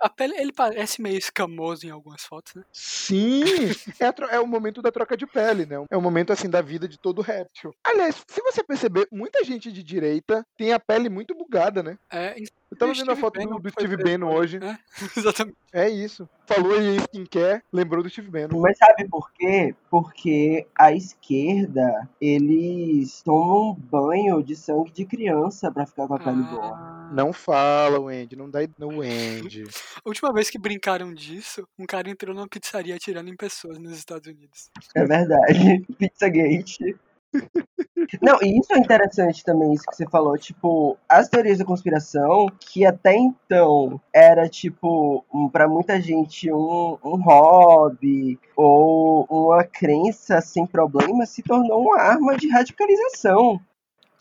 [0.00, 2.62] A pele, ele parece meio escamoso em algumas fotos, né?
[2.72, 3.42] Sim!
[4.00, 5.76] É, é o momento da troca de pele, né?
[5.90, 7.74] É o momento, assim, da vida de todo réptil.
[7.84, 11.96] Aliás, se você perceber, muita gente de direita tem a pele muito bugada, né?
[12.12, 12.36] É,
[12.74, 14.58] Eu tava vendo a foto Bannon do, Steve preso Bannon hoje.
[14.58, 14.78] né?
[15.16, 15.56] Exatamente.
[15.72, 16.28] É isso.
[16.46, 18.60] Falou em skincare, lembrou do Steve Bannon.
[18.60, 19.74] Mas sabe por quê?
[19.90, 26.18] Porque a esquerda, eles tomam um banho de sangue de criança pra ficar com a
[26.18, 26.72] pele boa.
[26.74, 28.36] Ah, Não fala, Wendy.
[28.36, 29.64] Não dá no Wendy.
[30.04, 33.96] A última vez que brincaram disso, um cara entrou numa pizzaria atirando em pessoas nos
[33.96, 34.68] Estados Unidos.
[34.94, 35.84] É verdade.
[35.98, 36.96] Pizzagate.
[38.20, 42.46] Não, e isso é interessante também, isso que você falou, tipo, as teorias da conspiração,
[42.58, 50.66] que até então era, tipo, para muita gente um, um hobby ou uma crença sem
[50.66, 53.60] problema, se tornou uma arma de radicalização.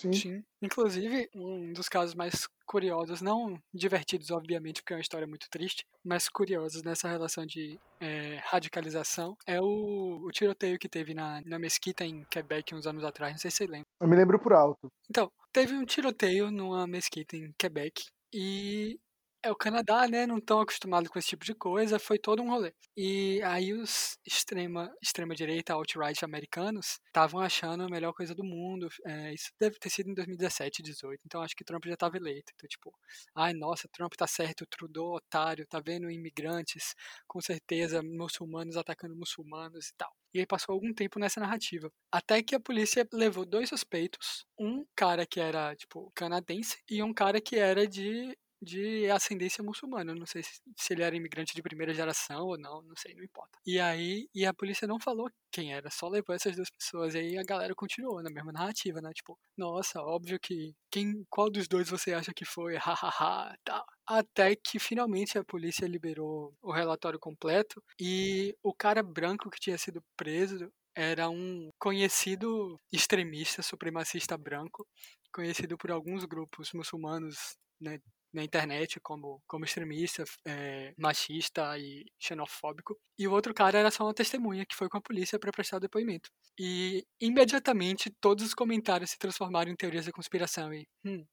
[0.04, 0.14] Sim.
[0.14, 0.44] Sim.
[0.62, 5.86] Inclusive, um dos casos mais curiosos, não divertidos, obviamente, porque é uma história muito triste,
[6.04, 11.60] mas curiosos nessa relação de é, radicalização, é o, o, tiroteio que teve na, na
[11.60, 13.88] mesquita em Quebec uns anos atrás, não sei se você lembra.
[14.00, 14.92] Eu me lembro por alto.
[15.10, 19.00] Então, teve um tiroteio numa mesquita em Quebec e
[19.44, 20.26] é o Canadá, né?
[20.26, 22.74] Não estão acostumados com esse tipo de coisa, foi todo um rolê.
[22.96, 28.88] E aí os extrema, extrema direita, alt-right americanos estavam achando a melhor coisa do mundo.
[29.06, 31.22] É, isso deve ter sido em 2017, 18.
[31.26, 32.54] Então acho que Trump já estava eleito.
[32.56, 32.94] Então, tipo,
[33.36, 36.96] ai nossa, Trump tá certo, Trudeau, otário, tá vendo imigrantes,
[37.28, 40.12] com certeza, muçulmanos atacando muçulmanos e tal.
[40.34, 41.92] E aí passou algum tempo nessa narrativa.
[42.12, 47.14] Até que a polícia levou dois suspeitos, um cara que era, tipo, canadense e um
[47.14, 50.16] cara que era de de ascendência muçulmana.
[50.16, 53.60] Não sei se, ele era imigrante de primeira geração ou não, não sei, não importa.
[53.66, 57.14] E aí, e a polícia não falou quem era, só levou essas duas pessoas.
[57.14, 59.12] E aí a galera continuou na mesma narrativa, né?
[59.14, 62.76] Tipo, nossa, óbvio que quem, qual dos dois você acha que foi?
[62.78, 63.84] Hahaha, tá.
[64.06, 69.78] Até que finalmente a polícia liberou o relatório completo e o cara branco que tinha
[69.78, 74.88] sido preso era um conhecido extremista supremacista branco,
[75.34, 78.00] conhecido por alguns grupos muçulmanos né,
[78.34, 82.98] na internet como, como extremista, é, machista e xenofóbico.
[83.18, 85.80] E o outro cara era só uma testemunha que foi com a polícia para prestar
[85.80, 86.30] depoimento.
[86.60, 91.26] E imediatamente todos os comentários se transformaram em teorias da conspiração e hum,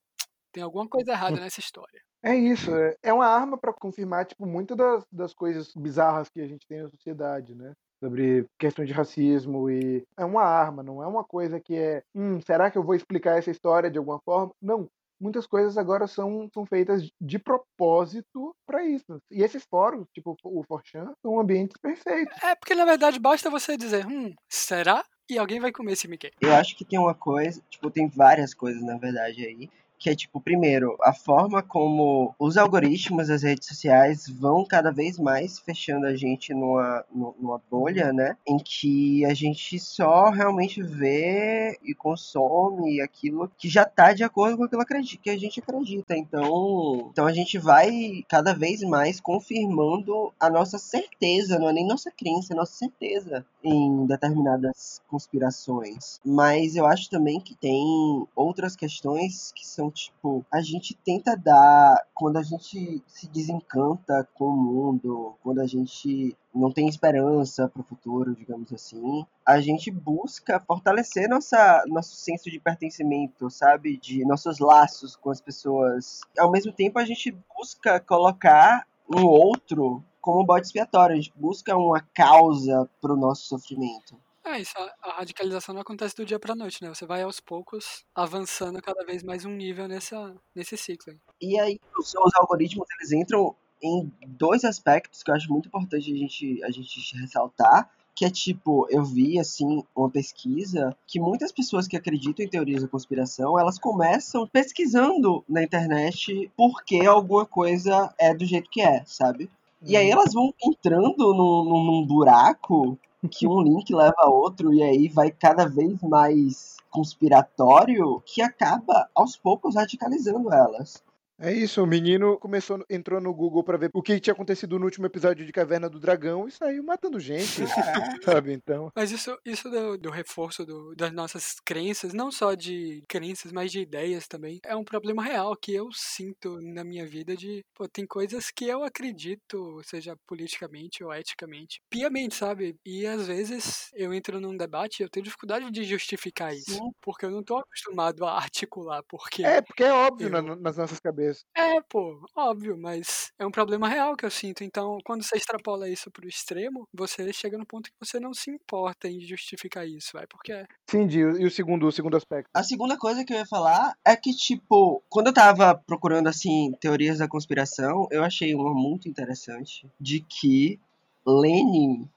[0.53, 1.41] tem alguma coisa errada hum.
[1.41, 2.01] nessa história.
[2.23, 6.41] É isso, é, é uma arma para confirmar tipo muitas das, das coisas bizarras que
[6.41, 7.73] a gente tem na sociedade, né?
[8.03, 12.41] sobre questão de racismo e é uma arma, não é uma coisa que é, hum,
[12.41, 14.53] será que eu vou explicar essa história de alguma forma?
[14.61, 14.89] Não,
[15.21, 19.21] muitas coisas agora são, são feitas de propósito para isso.
[19.31, 22.37] E esses fóruns, tipo o Forchan, são ambientes perfeitos.
[22.43, 25.05] É, porque na verdade basta você dizer, hum, será?
[25.29, 26.33] E alguém vai comer esse Mickey.
[26.41, 30.15] Eu acho que tem uma coisa, tipo, tem várias coisas na verdade aí, que é
[30.15, 36.07] tipo, primeiro, a forma como os algoritmos das redes sociais vão cada vez mais fechando
[36.07, 38.35] a gente numa, numa bolha, né?
[38.49, 44.57] Em que a gente só realmente vê e consome aquilo que já tá de acordo
[44.57, 44.81] com aquilo
[45.23, 46.17] que a gente acredita.
[46.17, 51.87] Então, então a gente vai cada vez mais confirmando a nossa certeza, não é nem
[51.87, 56.19] nossa crença, é nossa certeza em determinadas conspirações.
[56.25, 62.07] Mas eu acho também que tem outras questões que são tipo, a gente tenta dar,
[62.15, 67.81] quando a gente se desencanta com o mundo, quando a gente não tem esperança para
[67.81, 73.97] o futuro, digamos assim, a gente busca fortalecer nossa, nosso senso de pertencimento, sabe?
[73.97, 76.21] De nossos laços com as pessoas.
[76.39, 81.77] Ao mesmo tempo, a gente busca colocar um outro como bode expiatório, a gente busca
[81.77, 84.17] uma causa para o nosso sofrimento.
[84.45, 86.89] É isso, a, radicalização não acontece do dia pra noite, né?
[86.89, 91.15] Você vai aos poucos avançando cada vez mais um nível nessa, nesse ciclo.
[91.41, 96.13] E aí, os, os algoritmos, eles entram em dois aspectos que eu acho muito importante
[96.13, 101.53] a gente, a gente ressaltar, que é tipo, eu vi assim uma pesquisa que muitas
[101.53, 108.13] pessoas que acreditam em teorias da conspiração, elas começam pesquisando na internet porque alguma coisa
[108.19, 109.51] é do jeito que é, sabe?
[109.83, 110.13] E aí uhum.
[110.13, 115.31] elas vão entrando num, num buraco que um link leva a outro e aí vai
[115.31, 121.03] cada vez mais conspiratório que acaba aos poucos radicalizando elas.
[121.43, 124.85] É isso, o menino começou, entrou no Google para ver o que tinha acontecido no
[124.85, 127.63] último episódio de Caverna do Dragão e saiu matando gente,
[128.23, 128.53] sabe?
[128.53, 128.93] Então.
[128.95, 133.73] Mas isso, isso do, do reforço do, das nossas crenças, não só de crenças, mas
[133.73, 137.89] de ideias também, é um problema real que eu sinto na minha vida de, pô,
[137.89, 142.77] tem coisas que eu acredito, seja politicamente ou eticamente, piamente, sabe?
[142.85, 146.91] E às vezes eu entro num debate e eu tenho dificuldade de justificar isso, Sim.
[147.01, 150.57] porque eu não tô acostumado a articular porque É, porque é óbvio eu...
[150.57, 151.45] nas nossas cabeças isso.
[151.57, 154.63] É, pô, óbvio, mas é um problema real que eu sinto.
[154.65, 158.51] Então, quando você extrapola isso pro extremo, você chega no ponto que você não se
[158.51, 160.67] importa em justificar isso, vai, porque é.
[160.89, 162.51] Sim, e o segundo, o segundo aspecto?
[162.55, 166.73] A segunda coisa que eu ia falar é que, tipo, quando eu tava procurando, assim,
[166.81, 170.79] teorias da conspiração, eu achei uma muito interessante de que
[171.27, 172.09] Lenin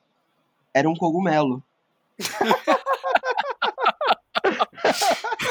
[0.73, 1.63] era um cogumelo.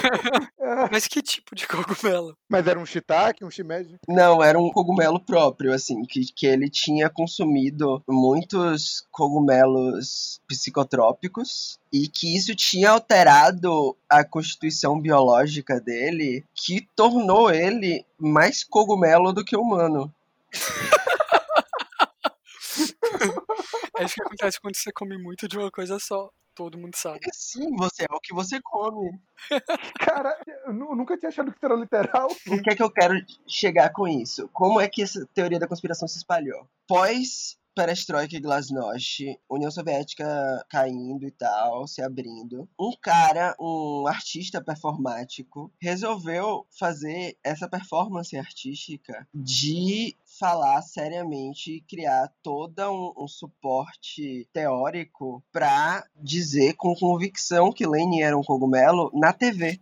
[0.90, 2.36] Mas que tipo de cogumelo?
[2.48, 3.96] Mas era um shiitake, um shimeji?
[4.08, 12.08] Não, era um cogumelo próprio, assim, que, que ele tinha consumido muitos cogumelos psicotrópicos e
[12.08, 19.56] que isso tinha alterado a constituição biológica dele, que tornou ele mais cogumelo do que
[19.56, 20.12] humano.
[23.98, 26.30] é isso que acontece quando você come muito de uma coisa só.
[26.54, 27.20] Todo mundo sabe.
[27.32, 29.10] Sim, você é o que você come.
[29.98, 32.28] Cara, eu nu- nunca tinha achado que isso era literal.
[32.48, 33.14] O que é que eu quero
[33.46, 34.48] chegar com isso?
[34.52, 36.68] Como é que essa teoria da conspiração se espalhou?
[36.86, 44.62] Pós perestroika e glasnost, União Soviética caindo e tal, se abrindo, um cara, um artista
[44.62, 54.48] performático, resolveu fazer essa performance artística de falar seriamente e criar todo um, um suporte
[54.52, 59.80] teórico para dizer com convicção que Lenin era um cogumelo na TV.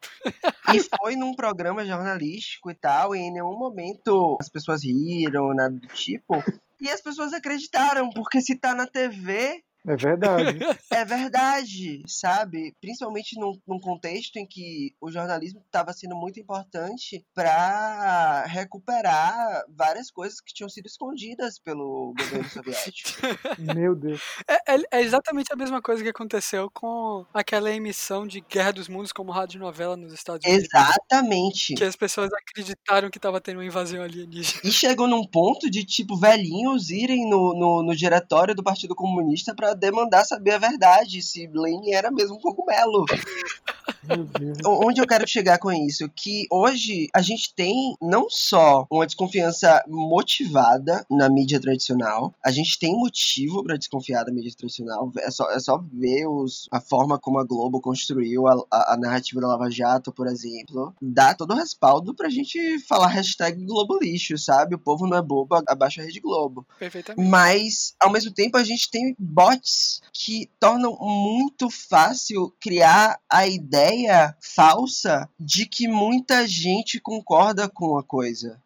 [0.74, 5.74] E foi num programa jornalístico e tal, e em nenhum momento as pessoas riram, nada
[5.74, 6.42] do tipo.
[6.80, 10.58] E as pessoas acreditaram, porque se tá na TV, É verdade.
[10.90, 12.74] é verdade, sabe?
[12.80, 20.10] Principalmente num, num contexto em que o jornalismo estava sendo muito importante para recuperar várias
[20.10, 23.10] coisas que tinham sido escondidas pelo governo soviético.
[23.74, 24.20] Meu Deus.
[24.48, 28.88] É, é- é exatamente a mesma coisa que aconteceu com aquela emissão de Guerra dos
[28.88, 30.68] Mundos como radionovela nos Estados Unidos.
[30.72, 31.74] Exatamente.
[31.74, 34.60] Que as pessoas acreditaram que tava tendo uma invasão alienígena.
[34.64, 39.54] E chegou num ponto de, tipo, velhinhos irem no, no, no diretório do Partido Comunista
[39.54, 43.04] para demandar saber a verdade, se Lenin era mesmo um cogumelo.
[44.66, 46.08] Onde eu quero chegar com isso?
[46.14, 52.78] Que hoje a gente tem não só uma desconfiança motivada na mídia tradicional, a gente
[52.78, 55.10] tem motivo para desconfiar da mídia tradicional.
[55.18, 58.96] É só, é só ver os, a forma como a Globo construiu a, a- a
[58.96, 60.94] narrativa da Lava Jato, por exemplo.
[61.00, 64.74] Dá todo o respaldo pra gente falar hashtag Globo lixo, sabe?
[64.74, 66.66] O povo não é bobo, abaixa a Rede Globo.
[66.78, 67.28] Perfeitamente.
[67.28, 73.75] Mas, ao mesmo tempo, a gente tem bots que tornam muito fácil criar a ideia
[74.40, 78.60] falsa de que muita gente concorda com a coisa.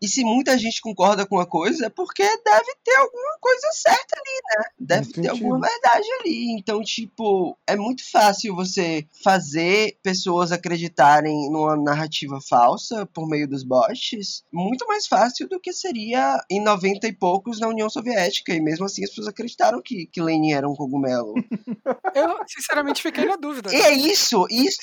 [0.00, 4.16] E se muita gente concorda com a coisa, é porque deve ter alguma coisa certa
[4.16, 4.64] ali, né?
[4.78, 6.52] Deve ter alguma verdade ali.
[6.52, 13.64] Então, tipo, é muito fácil você fazer pessoas acreditarem numa narrativa falsa por meio dos
[13.64, 14.44] bots.
[14.52, 18.54] Muito mais fácil do que seria em 90 e poucos na União Soviética.
[18.54, 21.34] E mesmo assim as pessoas acreditaram que, que Lenin era um cogumelo.
[22.14, 23.74] Eu, sinceramente, fiquei na dúvida.
[23.74, 24.78] E é isso, isso.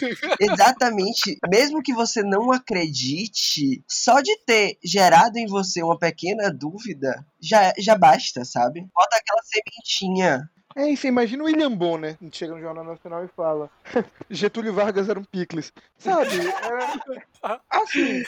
[0.40, 1.38] Exatamente.
[1.48, 7.72] Mesmo que você não acredite, só de ter gerado em você uma pequena dúvida, já,
[7.78, 8.80] já basta, sabe?
[8.94, 10.50] Bota aquela sementinha.
[10.74, 13.70] É isso, imagina o William Bonner, a gente chega no Jornal Nacional e fala
[14.30, 15.72] Getúlio Vargas era um picles.
[15.98, 16.30] Sabe?
[16.40, 18.22] É, assim,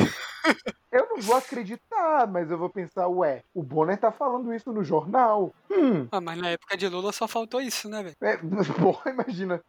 [0.93, 4.85] eu não vou acreditar, mas eu vou pensar, ué, o Bonner tá falando isso no
[4.85, 5.53] jornal.
[5.71, 8.17] Hum, Ah, mas na época de Lula só faltou isso, né, velho?
[8.21, 8.37] é,
[8.81, 9.61] porra, imagina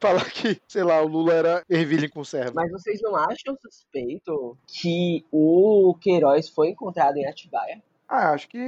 [0.00, 2.52] falar que, sei lá, o Lula era ervilha em conserva.
[2.54, 7.82] Mas vocês não acham suspeito que o Queiroz foi encontrado em Atibaia?
[8.12, 8.58] Ah, acho que.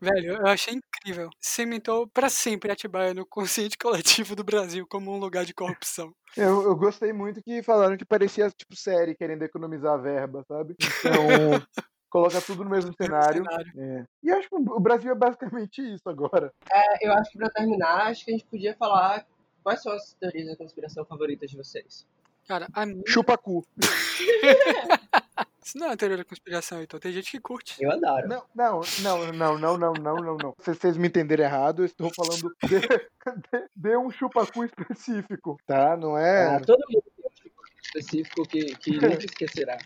[0.00, 1.28] Velho, eu achei incrível.
[1.40, 3.76] Cimentou pra sempre Atibaia no consciente
[4.24, 6.14] coletivo do Brasil como um lugar de corrupção.
[6.36, 10.76] Eu, eu gostei muito que falaram que parecia tipo série querendo economizar a verba, sabe?
[10.78, 11.10] Então,
[12.08, 13.42] coloca tudo no mesmo cenário.
[13.42, 13.72] cenário.
[13.76, 14.04] É.
[14.22, 16.52] E acho que o Brasil é basicamente isso agora.
[16.72, 19.26] É, eu acho que pra terminar, acho que a gente podia falar
[19.64, 22.06] quais são as teorias da conspiração favoritas de vocês.
[22.46, 23.02] Cara, a minha...
[23.08, 23.66] Chupa cu.
[25.64, 27.00] Isso não é uma teoria da conspiração, então.
[27.00, 27.82] Tem gente que curte.
[27.82, 28.28] Eu adoro.
[28.28, 30.54] Não, não, não, não, não, não, não, não.
[30.60, 35.96] Se vocês me entenderem errado, eu estou falando de, de, de um chupacu específico, tá?
[35.96, 36.56] Não é...
[36.56, 39.78] É todo mundo tem um chupacu específico que, que nunca esquecerá.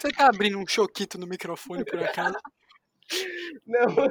[0.00, 2.36] Você tá abrindo um choquito no microfone, por acaso?
[3.64, 4.08] Não.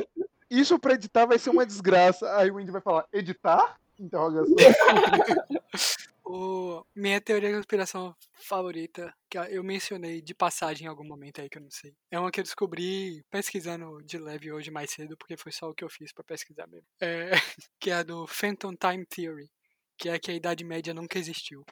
[0.49, 2.37] Isso pra editar vai ser uma desgraça.
[2.37, 3.77] Aí o Indy vai falar, editar?
[3.99, 4.55] Interrogação.
[6.23, 6.83] O...
[6.95, 11.57] Minha teoria da conspiração favorita, que eu mencionei de passagem em algum momento aí que
[11.57, 11.93] eu não sei.
[12.11, 15.73] É uma que eu descobri pesquisando de leve hoje mais cedo, porque foi só o
[15.73, 16.87] que eu fiz pra pesquisar mesmo.
[17.01, 17.31] É...
[17.79, 19.49] Que é a do Phantom Time Theory,
[19.97, 21.63] que é que a Idade Média nunca existiu.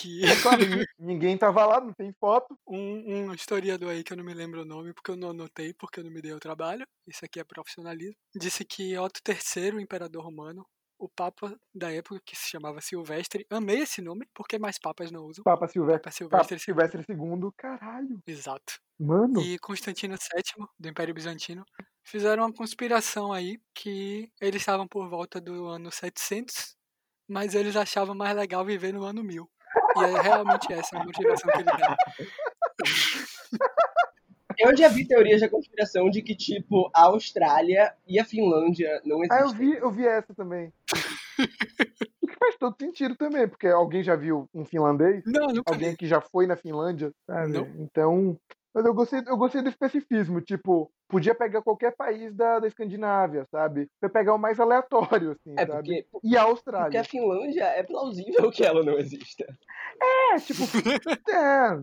[0.00, 0.22] Que
[0.84, 2.58] É ninguém tava lá, não tem foto.
[2.66, 5.72] um, um historiador aí que eu não me lembro o nome, porque eu não anotei,
[5.74, 6.86] porque eu não me dei o trabalho.
[7.06, 8.16] Isso aqui é profissionalismo.
[8.34, 10.66] Disse que Otto III, o imperador romano,
[11.04, 15.26] o papa da época, que se chamava Silvestre, amei esse nome, porque mais papas não
[15.26, 15.44] usam.
[15.44, 16.02] Papa Silvestre.
[16.02, 17.50] Papa Papa Silvestre, Silvestre II.
[17.56, 18.22] Caralho.
[18.26, 18.80] exato.
[18.98, 19.40] Mano.
[19.40, 21.64] E Constantino VII, do Império Bizantino,
[22.02, 26.76] fizeram uma conspiração aí que eles estavam por volta do ano 700,
[27.28, 29.50] mas eles achavam mais legal viver no ano 1000.
[29.96, 31.96] E é realmente essa a motivação que ele dá.
[34.58, 39.20] eu já vi teorias da conspiração de que, tipo, a Austrália e a Finlândia não
[39.30, 39.70] Ah, eu existem.
[39.70, 40.72] vi, eu vi essa também.
[42.22, 45.22] O que faz todo sentido também, porque alguém já viu um finlandês?
[45.26, 45.84] Não, nunca vi.
[45.84, 47.52] Alguém que já foi na Finlândia, sabe?
[47.52, 47.66] Não.
[47.78, 48.36] Então,
[48.74, 53.44] Mas eu gostei, eu gostei do especificismo, tipo, podia pegar qualquer país da, da Escandinávia,
[53.50, 53.86] sabe?
[54.00, 55.76] Pra pegar o mais aleatório, assim, É sabe?
[55.78, 57.00] porque, E a porque Austrália.
[57.00, 59.46] a Finlândia é plausível que ela não exista.
[60.02, 60.62] É, tipo,
[61.30, 61.78] é,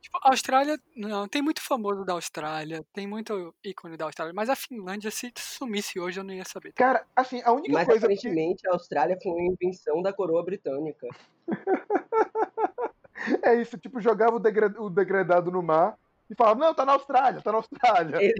[0.00, 4.48] Tipo, a Austrália, não, tem muito famoso da Austrália, tem muito ícone da Austrália, mas
[4.48, 6.72] a Finlândia, se sumisse hoje, eu não ia saber.
[6.72, 8.06] cara, assim, a única Mas coisa que...
[8.06, 11.06] aparentemente a Austrália foi uma invenção da coroa britânica.
[13.42, 15.94] É isso, tipo, jogava o, degra- o degradado no mar
[16.30, 18.16] e falava, não, tá na Austrália, tá na Austrália.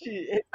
[0.00, 0.46] Exatamente.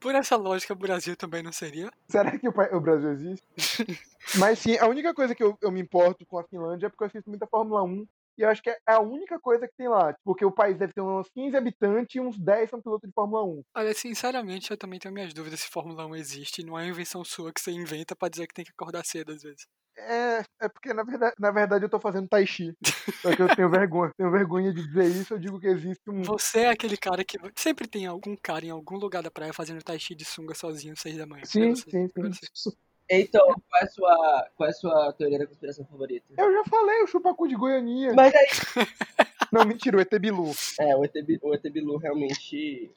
[0.00, 1.90] Por essa lógica, o Brasil também não seria.
[2.08, 3.46] Será que o Brasil existe?
[4.38, 7.04] Mas sim, a única coisa que eu, eu me importo com a Finlândia é porque
[7.04, 8.06] eu assisto muita Fórmula 1
[8.36, 10.14] e eu acho que é a única coisa que tem lá.
[10.24, 13.44] Porque o país deve ter uns 15 habitantes e uns 10 são pilotos de Fórmula
[13.44, 13.62] 1.
[13.76, 16.64] Olha, sinceramente, eu também tenho minhas dúvidas se Fórmula 1 existe.
[16.64, 19.32] Não é uma invenção sua que você inventa pra dizer que tem que acordar cedo
[19.32, 19.66] às vezes.
[19.96, 22.74] É, é porque na verdade, na verdade eu tô fazendo tai chi.
[23.22, 24.12] Só que eu tenho vergonha.
[24.16, 26.22] Tenho vergonha de dizer isso, eu digo que existe um.
[26.22, 29.82] Você é aquele cara que sempre tem algum cara em algum lugar da praia fazendo
[29.82, 31.44] tai chi de sunga sozinho às seis da manhã.
[31.44, 32.72] Sim, sim, sim.
[33.10, 36.26] Então, qual é, a sua, qual é a sua teoria da conspiração favorita?
[36.38, 38.12] Eu já falei, o chupacu de Goianinha.
[38.14, 38.46] Mas aí.
[39.52, 40.52] Não, mentira, o ET Bilu.
[40.80, 42.90] É, o ET, Bi- o ET Bilu realmente.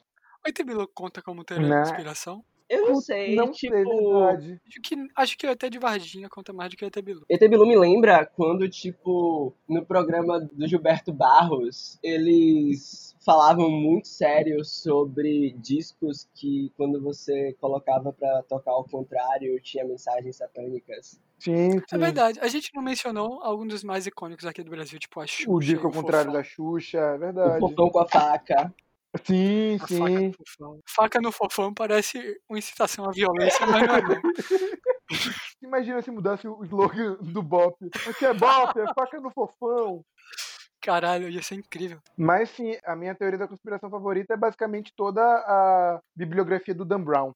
[0.45, 1.75] O ET Bilu conta como teoria Não.
[1.75, 2.43] da conspiração?
[2.69, 3.75] Eu não sei, não tipo.
[3.75, 4.61] sei, verdade.
[4.67, 7.23] Acho que, acho que o ET de Varginha conta mais do que o ET Bilu.
[7.29, 14.63] ET Bilu me lembra quando, tipo, no programa do Gilberto Barros, eles falavam muito sério
[14.63, 21.19] sobre discos que, quando você colocava pra tocar ao contrário, tinha mensagens satânicas.
[21.39, 22.39] Sim, É verdade.
[22.39, 25.49] A gente não mencionou alguns dos mais icônicos aqui do Brasil, tipo a Xuxa.
[25.51, 27.59] O disco ao contrário da Xuxa, é O verdade.
[27.59, 28.73] fofão com a faca.
[29.23, 30.27] Sim, A faca sim.
[30.27, 30.79] no fofão.
[30.85, 34.21] Faca no fofão parece uma incitação à violência, mas não é não.
[35.61, 37.77] Imagina se mudasse o slogan do Bop.
[38.09, 40.03] Aqui é Bop, é faca no fofão.
[40.81, 41.99] Caralho, ia ser incrível.
[42.15, 47.01] Mas sim, a minha teoria da conspiração favorita é basicamente toda a bibliografia do Dan
[47.01, 47.33] Brown.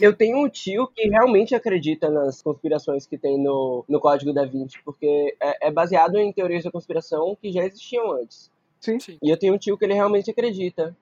[0.00, 4.44] Eu tenho um tio que realmente acredita nas conspirações que tem no, no Código da
[4.44, 8.50] Vinci, porque é, é baseado em teorias da conspiração que já existiam antes.
[8.82, 8.98] Sim.
[8.98, 9.18] Sim.
[9.22, 10.94] E eu tenho um tio que ele realmente acredita.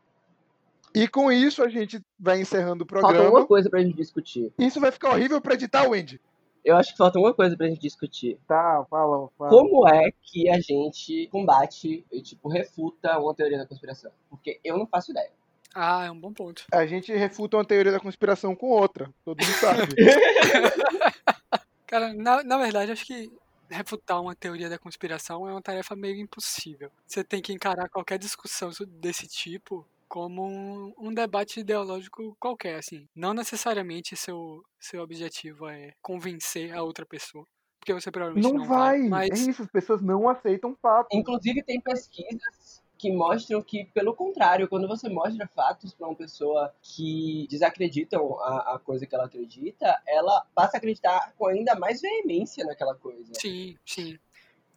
[0.94, 3.38] E com isso a gente vai encerrando o Falta programa.
[3.38, 4.52] uma coisa pra gente discutir.
[4.58, 6.20] Isso vai ficar horrível pra editar, Wendy.
[6.62, 8.38] Eu acho que falta uma coisa pra gente discutir.
[8.46, 9.50] Tá, fala, fala.
[9.50, 14.10] Como é que a gente combate e, tipo, refuta uma teoria da conspiração?
[14.28, 15.30] Porque eu não faço ideia.
[15.74, 16.64] Ah, é um bom ponto.
[16.70, 19.08] A gente refuta uma teoria da conspiração com outra.
[19.24, 19.94] Todo mundo sabe.
[21.86, 23.32] Cara, na, na verdade, acho que
[23.70, 26.90] refutar uma teoria da conspiração é uma tarefa meio impossível.
[27.06, 33.06] Você tem que encarar qualquer discussão desse tipo como um, um debate ideológico qualquer, assim.
[33.14, 37.46] Não necessariamente seu, seu objetivo é convencer a outra pessoa.
[37.78, 38.98] Porque você provavelmente não, não, vai.
[39.08, 41.08] mas É isso, as pessoas não aceitam fato.
[41.12, 46.70] Inclusive, tem pesquisas que mostram que, pelo contrário, quando você mostra fatos para uma pessoa
[46.82, 52.02] que desacreditam a, a coisa que ela acredita, ela passa a acreditar com ainda mais
[52.02, 53.32] veemência naquela coisa.
[53.32, 54.18] Sim, sim.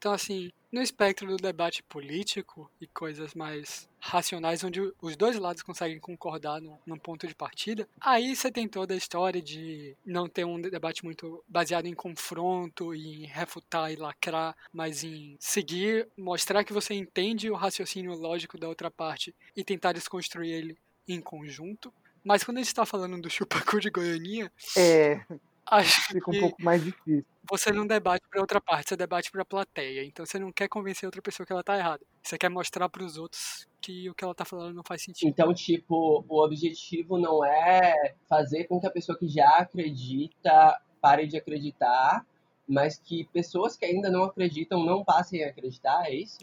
[0.04, 5.64] Então, assim, no espectro do debate político e coisas mais racionais, onde os dois lados
[5.64, 10.28] conseguem concordar num, num ponto de partida, aí você tem toda a história de não
[10.28, 16.66] ter um debate muito baseado em confronto, em refutar e lacrar, mas em seguir, mostrar
[16.66, 20.78] que você entende o raciocínio lógico da outra parte e tentar desconstruir ele
[21.08, 21.94] em conjunto.
[22.26, 25.22] Mas quando a gente está falando do chupacu de Goianinha, É,
[25.66, 27.26] acho fica um pouco mais difícil.
[27.50, 30.04] você não debate pra outra parte, você debate pra plateia.
[30.04, 32.04] Então você não quer convencer outra pessoa que ela tá errada.
[32.22, 35.28] Você quer mostrar pros outros que o que ela tá falando não faz sentido.
[35.30, 41.28] Então, tipo, o objetivo não é fazer com que a pessoa que já acredita pare
[41.28, 42.26] de acreditar,
[42.66, 46.40] mas que pessoas que ainda não acreditam não passem a acreditar, é isso?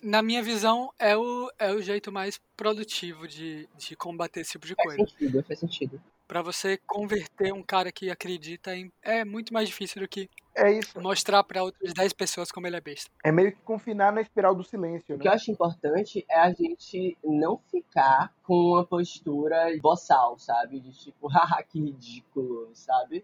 [0.00, 4.66] Na minha visão, é o, é o jeito mais produtivo de, de combater esse tipo
[4.66, 5.10] de Faz coisa.
[5.10, 6.02] sentido, faz sentido.
[6.32, 10.72] Pra você converter um cara que acredita em, é muito mais difícil do que É
[10.72, 10.98] isso.
[10.98, 13.10] mostrar pra outras 10 pessoas como ele é besta.
[13.22, 15.36] É meio que confinar na espiral do silêncio, O que eu né?
[15.36, 20.80] acho importante é a gente não ficar com uma postura boçal, sabe?
[20.80, 23.22] De tipo, haha, que ridículo, sabe?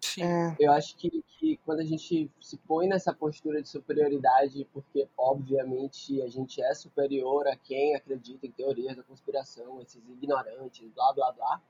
[0.00, 0.24] Sim.
[0.24, 5.06] É, Eu acho que, que quando a gente se põe nessa postura de superioridade, porque
[5.16, 11.12] obviamente a gente é superior a quem acredita em teorias da conspiração, esses ignorantes, blá
[11.12, 11.60] blá blá,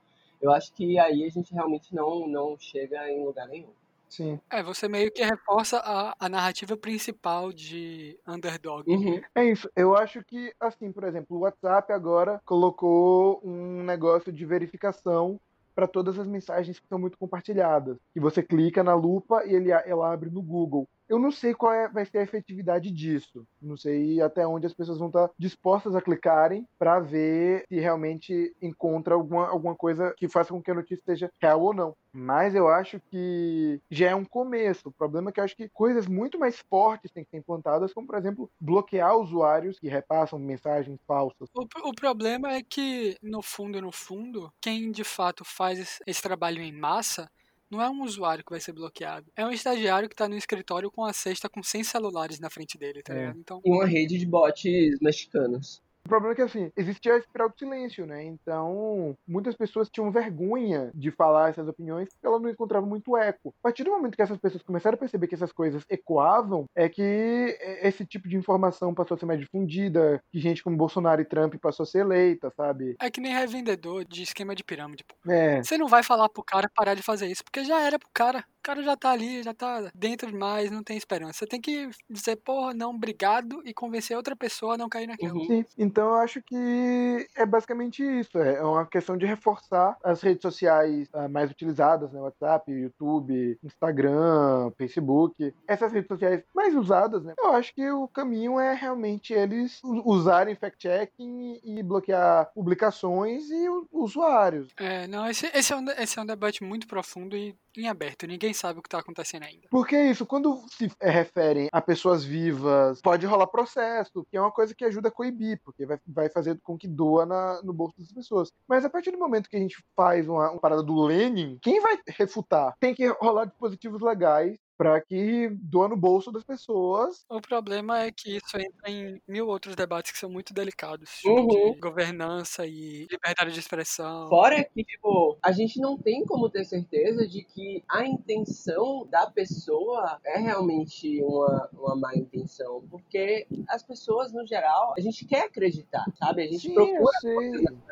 [0.41, 3.69] eu acho que aí a gente realmente não, não chega em lugar nenhum.
[4.07, 4.39] sim.
[4.49, 8.89] É, você meio que reforça a, a narrativa principal de underdog.
[8.89, 9.21] Uhum.
[9.35, 9.69] É isso.
[9.75, 15.39] Eu acho que, assim, por exemplo, o WhatsApp agora colocou um negócio de verificação
[15.75, 17.97] para todas as mensagens que são muito compartilhadas.
[18.13, 20.87] Que você clica na lupa e ele, ela abre no Google.
[21.09, 23.45] Eu não sei qual é, vai ser a efetividade disso.
[23.59, 28.55] Não sei até onde as pessoas vão estar dispostas a clicarem para ver se realmente
[28.61, 31.95] encontra alguma, alguma coisa que faça com que a notícia seja real ou não.
[32.11, 34.89] Mas eu acho que já é um começo.
[34.89, 37.93] O problema é que eu acho que coisas muito mais fortes têm que ser implantadas,
[37.93, 41.49] como, por exemplo, bloquear usuários que repassam mensagens falsas.
[41.53, 46.61] O, o problema é que, no fundo, no fundo, quem de fato faz esse trabalho
[46.61, 47.29] em massa
[47.69, 49.31] não é um usuário que vai ser bloqueado.
[49.35, 52.77] É um estagiário que está no escritório com a cesta com 100 celulares na frente
[52.77, 53.19] dele, tá É.
[53.19, 53.39] ligado?
[53.39, 54.63] Então, E uma rede de bots
[55.01, 55.81] mexicanos.
[56.05, 58.23] O problema é que, assim, existia a espiral do silêncio, né?
[58.23, 63.53] Então, muitas pessoas tinham vergonha de falar essas opiniões porque elas não encontravam muito eco.
[63.59, 66.89] A partir do momento que essas pessoas começaram a perceber que essas coisas ecoavam, é
[66.89, 71.25] que esse tipo de informação passou a ser mais difundida, que gente como Bolsonaro e
[71.25, 72.95] Trump passou a ser eleita, sabe?
[72.99, 75.15] é que nem revendedor de esquema de pirâmide, pô.
[75.31, 78.09] É, Você não vai falar pro cara parar de fazer isso, porque já era pro
[78.13, 78.43] cara.
[78.59, 81.39] O cara já tá ali, já tá dentro demais, não tem esperança.
[81.39, 85.39] Você tem que dizer, porra, não, obrigado, e convencer outra pessoa a não cair naquilo.
[85.39, 85.47] Uhum.
[85.47, 88.37] Sim, então eu acho que é basicamente isso.
[88.37, 92.19] É uma questão de reforçar as redes sociais ah, mais utilizadas, né?
[92.19, 95.53] WhatsApp, YouTube, Instagram, Facebook.
[95.65, 97.33] Essas redes sociais mais usadas, né?
[97.39, 104.67] Eu acho que o caminho é realmente eles usarem fact-checking e bloquear publicações e usuários.
[104.77, 108.27] É, não, esse, esse, é um, esse é um debate muito profundo e em aberto.
[108.27, 109.67] Ninguém sabe o que tá acontecendo ainda.
[109.69, 114.41] Porque é isso, quando se eh, referem a pessoas vivas, pode rolar processo, que é
[114.41, 117.73] uma coisa que ajuda a coibir, porque vai, vai fazer com que doa na- no
[117.73, 118.51] bolso das pessoas.
[118.67, 121.79] Mas a partir do momento que a gente faz uma, uma parada do Lenin, quem
[121.81, 122.73] vai refutar?
[122.79, 127.25] Tem que rolar dispositivos legais para que doa no bolso das pessoas.
[127.29, 131.45] O problema é que isso entra em mil outros debates que são muito delicados, tipo
[131.47, 131.73] Uhum.
[131.73, 134.29] de governança e liberdade de expressão.
[134.29, 139.29] Fora que, tipo, a gente não tem como ter certeza de que a intenção da
[139.29, 142.85] pessoa é realmente uma, uma má intenção.
[142.89, 146.43] Porque as pessoas, no geral, a gente quer acreditar, sabe?
[146.43, 147.11] A gente Sim, procura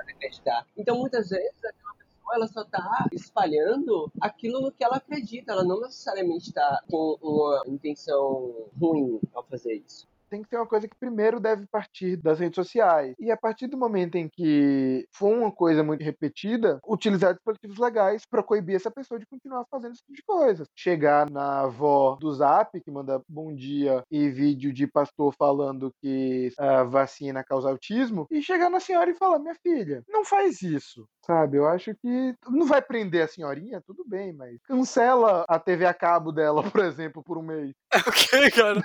[0.08, 0.66] acreditar.
[0.78, 5.52] Então, muitas vezes, aquela pessoa ela só tá espalhando aquilo no que ela acredita.
[5.54, 10.08] Ela não necessariamente tá com uma intenção ruim ao fazer isso.
[10.30, 13.16] tem que ser uma coisa que primeiro deve partir das redes sociais.
[13.20, 18.24] E a partir do momento em que for uma coisa muito repetida, utilizar dispositivos legais
[18.30, 20.66] para coibir essa pessoa de continuar fazendo esse tipo de coisa.
[20.76, 26.52] Chegar na avó do Zap, que manda bom dia e vídeo de pastor falando que
[26.58, 31.08] a vacina causa autismo, e chegar na senhora e falar: minha filha, não faz isso.
[31.28, 35.86] Sabe, eu acho que não vai prender a senhorinha, tudo bem, mas cancela a TV
[35.86, 37.76] a cabo dela, por exemplo, por um mês.
[38.08, 38.82] ok, cara.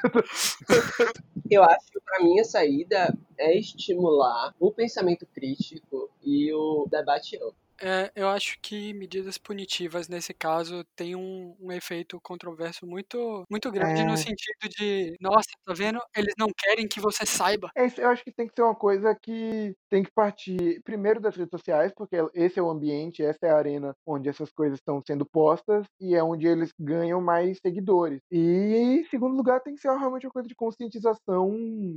[1.48, 7.36] Eu acho que para mim a saída é estimular o pensamento crítico e o debate
[7.36, 7.54] amplo.
[7.80, 13.70] É, eu acho que medidas punitivas nesse caso têm um, um efeito controverso muito, muito
[13.72, 14.04] grande É.
[14.04, 15.98] no sentido de, nossa, tá vendo?
[16.16, 17.70] Eles não querem que você saiba.
[17.76, 21.34] É eu acho que tem que ser uma coisa que tem que partir primeiro das
[21.36, 25.00] redes sociais, porque esse é o ambiente, essa é a arena onde essas coisas estão
[25.06, 28.20] sendo postas e é onde eles ganham mais seguidores.
[28.30, 31.50] E em segundo lugar, tem que ser realmente uma coisa de conscientização.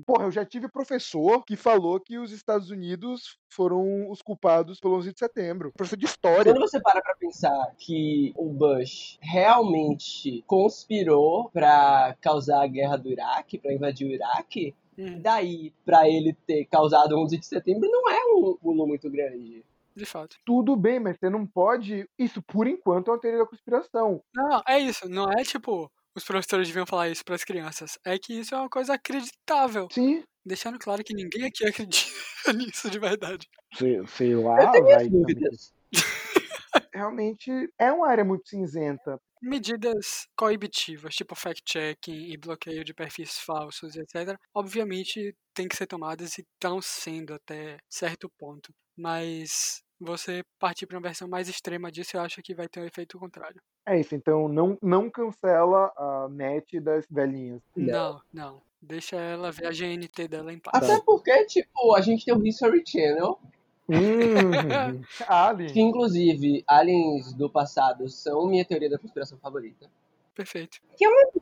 [0.06, 4.96] Porra, eu já tive professor que falou que os Estados Unidos foram os culpados pelo
[4.98, 5.72] 11 de setembro.
[5.76, 6.54] Professor de história.
[6.54, 13.10] Quando você para pra pensar que o Bush realmente conspirou pra causar a guerra do
[13.10, 18.10] Iraque, pra invadir o Iraque, Hum, daí pra ele ter causado 11 de setembro não
[18.10, 19.64] é um pulo muito grande.
[19.96, 20.38] de fato.
[20.46, 22.08] Tudo bem, mas você não pode.
[22.18, 24.22] Isso, por enquanto, é uma teoria da conspiração.
[24.34, 25.08] Não, é isso.
[25.10, 27.98] Não é tipo, os professores deviam falar isso pras crianças.
[28.06, 29.88] É que isso é uma coisa acreditável.
[29.92, 32.12] Sim, Deixando claro que ninguém aqui acredita
[32.54, 33.48] nisso de verdade.
[33.74, 34.62] sei, sei lá.
[34.62, 35.74] Eu tenho vai- dúvidas.
[36.94, 39.20] Realmente é uma área muito cinzenta.
[39.42, 46.38] Medidas coibitivas, tipo fact-checking e bloqueio de perfis falsos, etc., obviamente tem que ser tomadas
[46.38, 48.74] e estão sendo até certo ponto.
[48.98, 52.86] Mas você partir para uma versão mais extrema disso, eu acho que vai ter um
[52.86, 53.62] efeito contrário.
[53.86, 57.62] É isso, então não, não cancela a net das velhinhas.
[57.76, 58.62] Não, não.
[58.82, 60.84] Deixa ela ver a GNT dela em paz.
[60.84, 63.40] Até porque, tipo, a gente tem o History Channel,
[63.88, 65.72] Hum, Alien.
[65.72, 69.88] que inclusive aliens do passado são minha teoria da conspiração favorita.
[70.34, 70.80] Perfeito.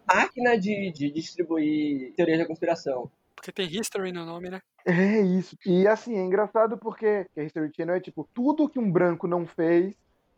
[0.06, 3.10] Máquina de, de distribuir teorias da conspiração.
[3.34, 4.62] Porque tem history no nome, né?
[4.86, 5.58] É isso.
[5.66, 9.46] E assim, é engraçado porque a History Channel é tipo, tudo que um branco não
[9.48, 9.96] fez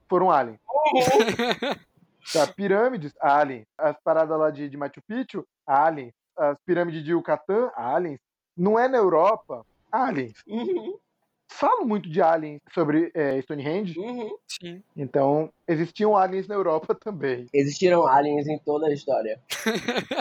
[0.08, 0.60] foram aliens.
[2.32, 3.66] Tá, pirâmides, alien.
[3.78, 6.14] As paradas lá de, de Machu Picchu, aliens.
[6.38, 8.20] As pirâmides de Yucatán, aliens.
[8.58, 10.44] Não é na Europa, aliens.
[10.48, 10.98] Uhum.
[11.48, 13.98] falam muito de aliens sobre é, Stonehenge.
[14.00, 14.38] Uhum.
[14.48, 14.84] Sim.
[14.96, 17.48] Então, existiam aliens na Europa também.
[17.54, 19.40] Existiram aliens em toda a história.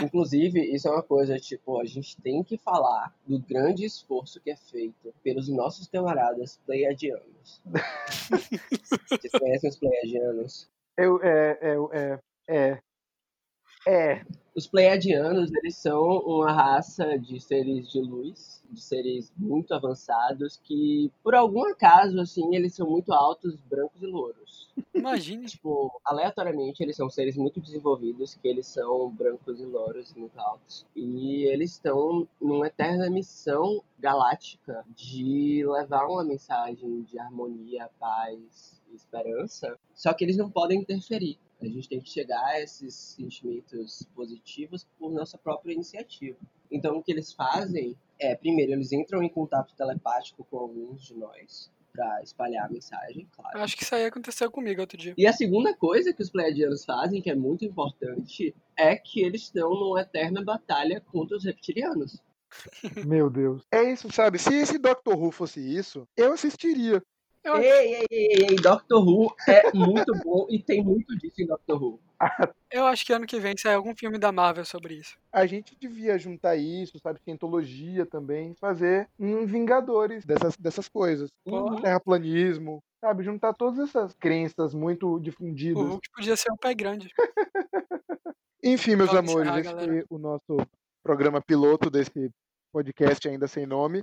[0.02, 4.50] Inclusive, isso é uma coisa, tipo, a gente tem que falar do grande esforço que
[4.50, 7.60] é feito pelos nossos camaradas pleiadianos.
[9.10, 10.68] Vocês conhecem os pleiadianos?
[10.96, 12.78] Eu, é, é, é, é,
[13.86, 14.24] é.
[14.54, 21.10] Os pleiadianos, eles são uma raça de seres de luz, de seres muito avançados, que,
[21.24, 24.72] por algum acaso, assim, eles são muito altos, brancos e louros.
[24.94, 25.46] Imagine.
[25.46, 30.38] Tipo, aleatoriamente, eles são seres muito desenvolvidos, que eles são brancos e louros e muito
[30.38, 30.86] altos.
[30.94, 38.94] E eles estão numa eterna missão galáctica de levar uma mensagem de harmonia, paz e
[38.94, 39.76] esperança.
[39.94, 41.38] Só que eles não podem interferir.
[41.64, 46.38] A gente tem que chegar a esses sentimentos positivos por nossa própria iniciativa.
[46.70, 51.14] Então, o que eles fazem é, primeiro, eles entram em contato telepático com alguns de
[51.14, 53.56] nós para espalhar a mensagem, claro.
[53.56, 55.14] Eu acho que isso aí aconteceu comigo outro dia.
[55.16, 59.42] E a segunda coisa que os pleiadianos fazem, que é muito importante, é que eles
[59.42, 62.20] estão numa eterna batalha contra os reptilianos.
[63.06, 63.62] Meu Deus.
[63.70, 64.38] É isso, sabe?
[64.38, 67.02] Se esse Doctor Who fosse isso, eu assistiria.
[67.44, 71.46] Eu- Ei, ei, ei, ei, Doctor Who é muito bom e tem muito disso em
[71.46, 72.00] Doctor Who.
[72.72, 75.18] Eu acho que ano que vem sai algum filme da Marvel sobre isso.
[75.30, 77.20] A gente devia juntar isso, sabe?
[77.22, 81.30] Cientologia também, fazer um Vingadores dessas, dessas coisas.
[81.44, 81.82] Uhum.
[81.82, 83.22] Terraplanismo, sabe?
[83.24, 85.82] Juntar todas essas crenças muito O difundidas.
[85.82, 87.10] Hulk podia ser um pé grande.
[88.62, 89.92] Enfim, meus Vamos amores, encerrar, esse galera.
[89.92, 90.56] foi o nosso
[91.02, 92.30] programa piloto desse
[92.72, 94.02] podcast ainda sem nome.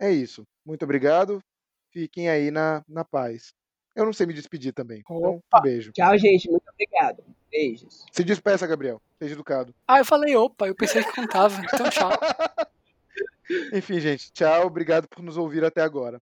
[0.00, 0.44] É isso.
[0.64, 1.40] Muito obrigado.
[1.90, 3.52] Fiquem aí na, na paz.
[3.94, 5.00] Eu não sei me despedir também.
[5.00, 5.92] Então, um beijo.
[5.92, 6.48] Tchau, gente.
[6.48, 7.22] Muito obrigado.
[7.50, 8.06] Beijos.
[8.12, 9.02] Se despeça, Gabriel.
[9.18, 9.74] Seja educado.
[9.86, 11.60] Ah, eu falei opa, eu pensei que contava.
[11.64, 12.10] Então tchau.
[13.74, 14.32] Enfim, gente.
[14.32, 14.66] Tchau.
[14.66, 16.22] Obrigado por nos ouvir até agora.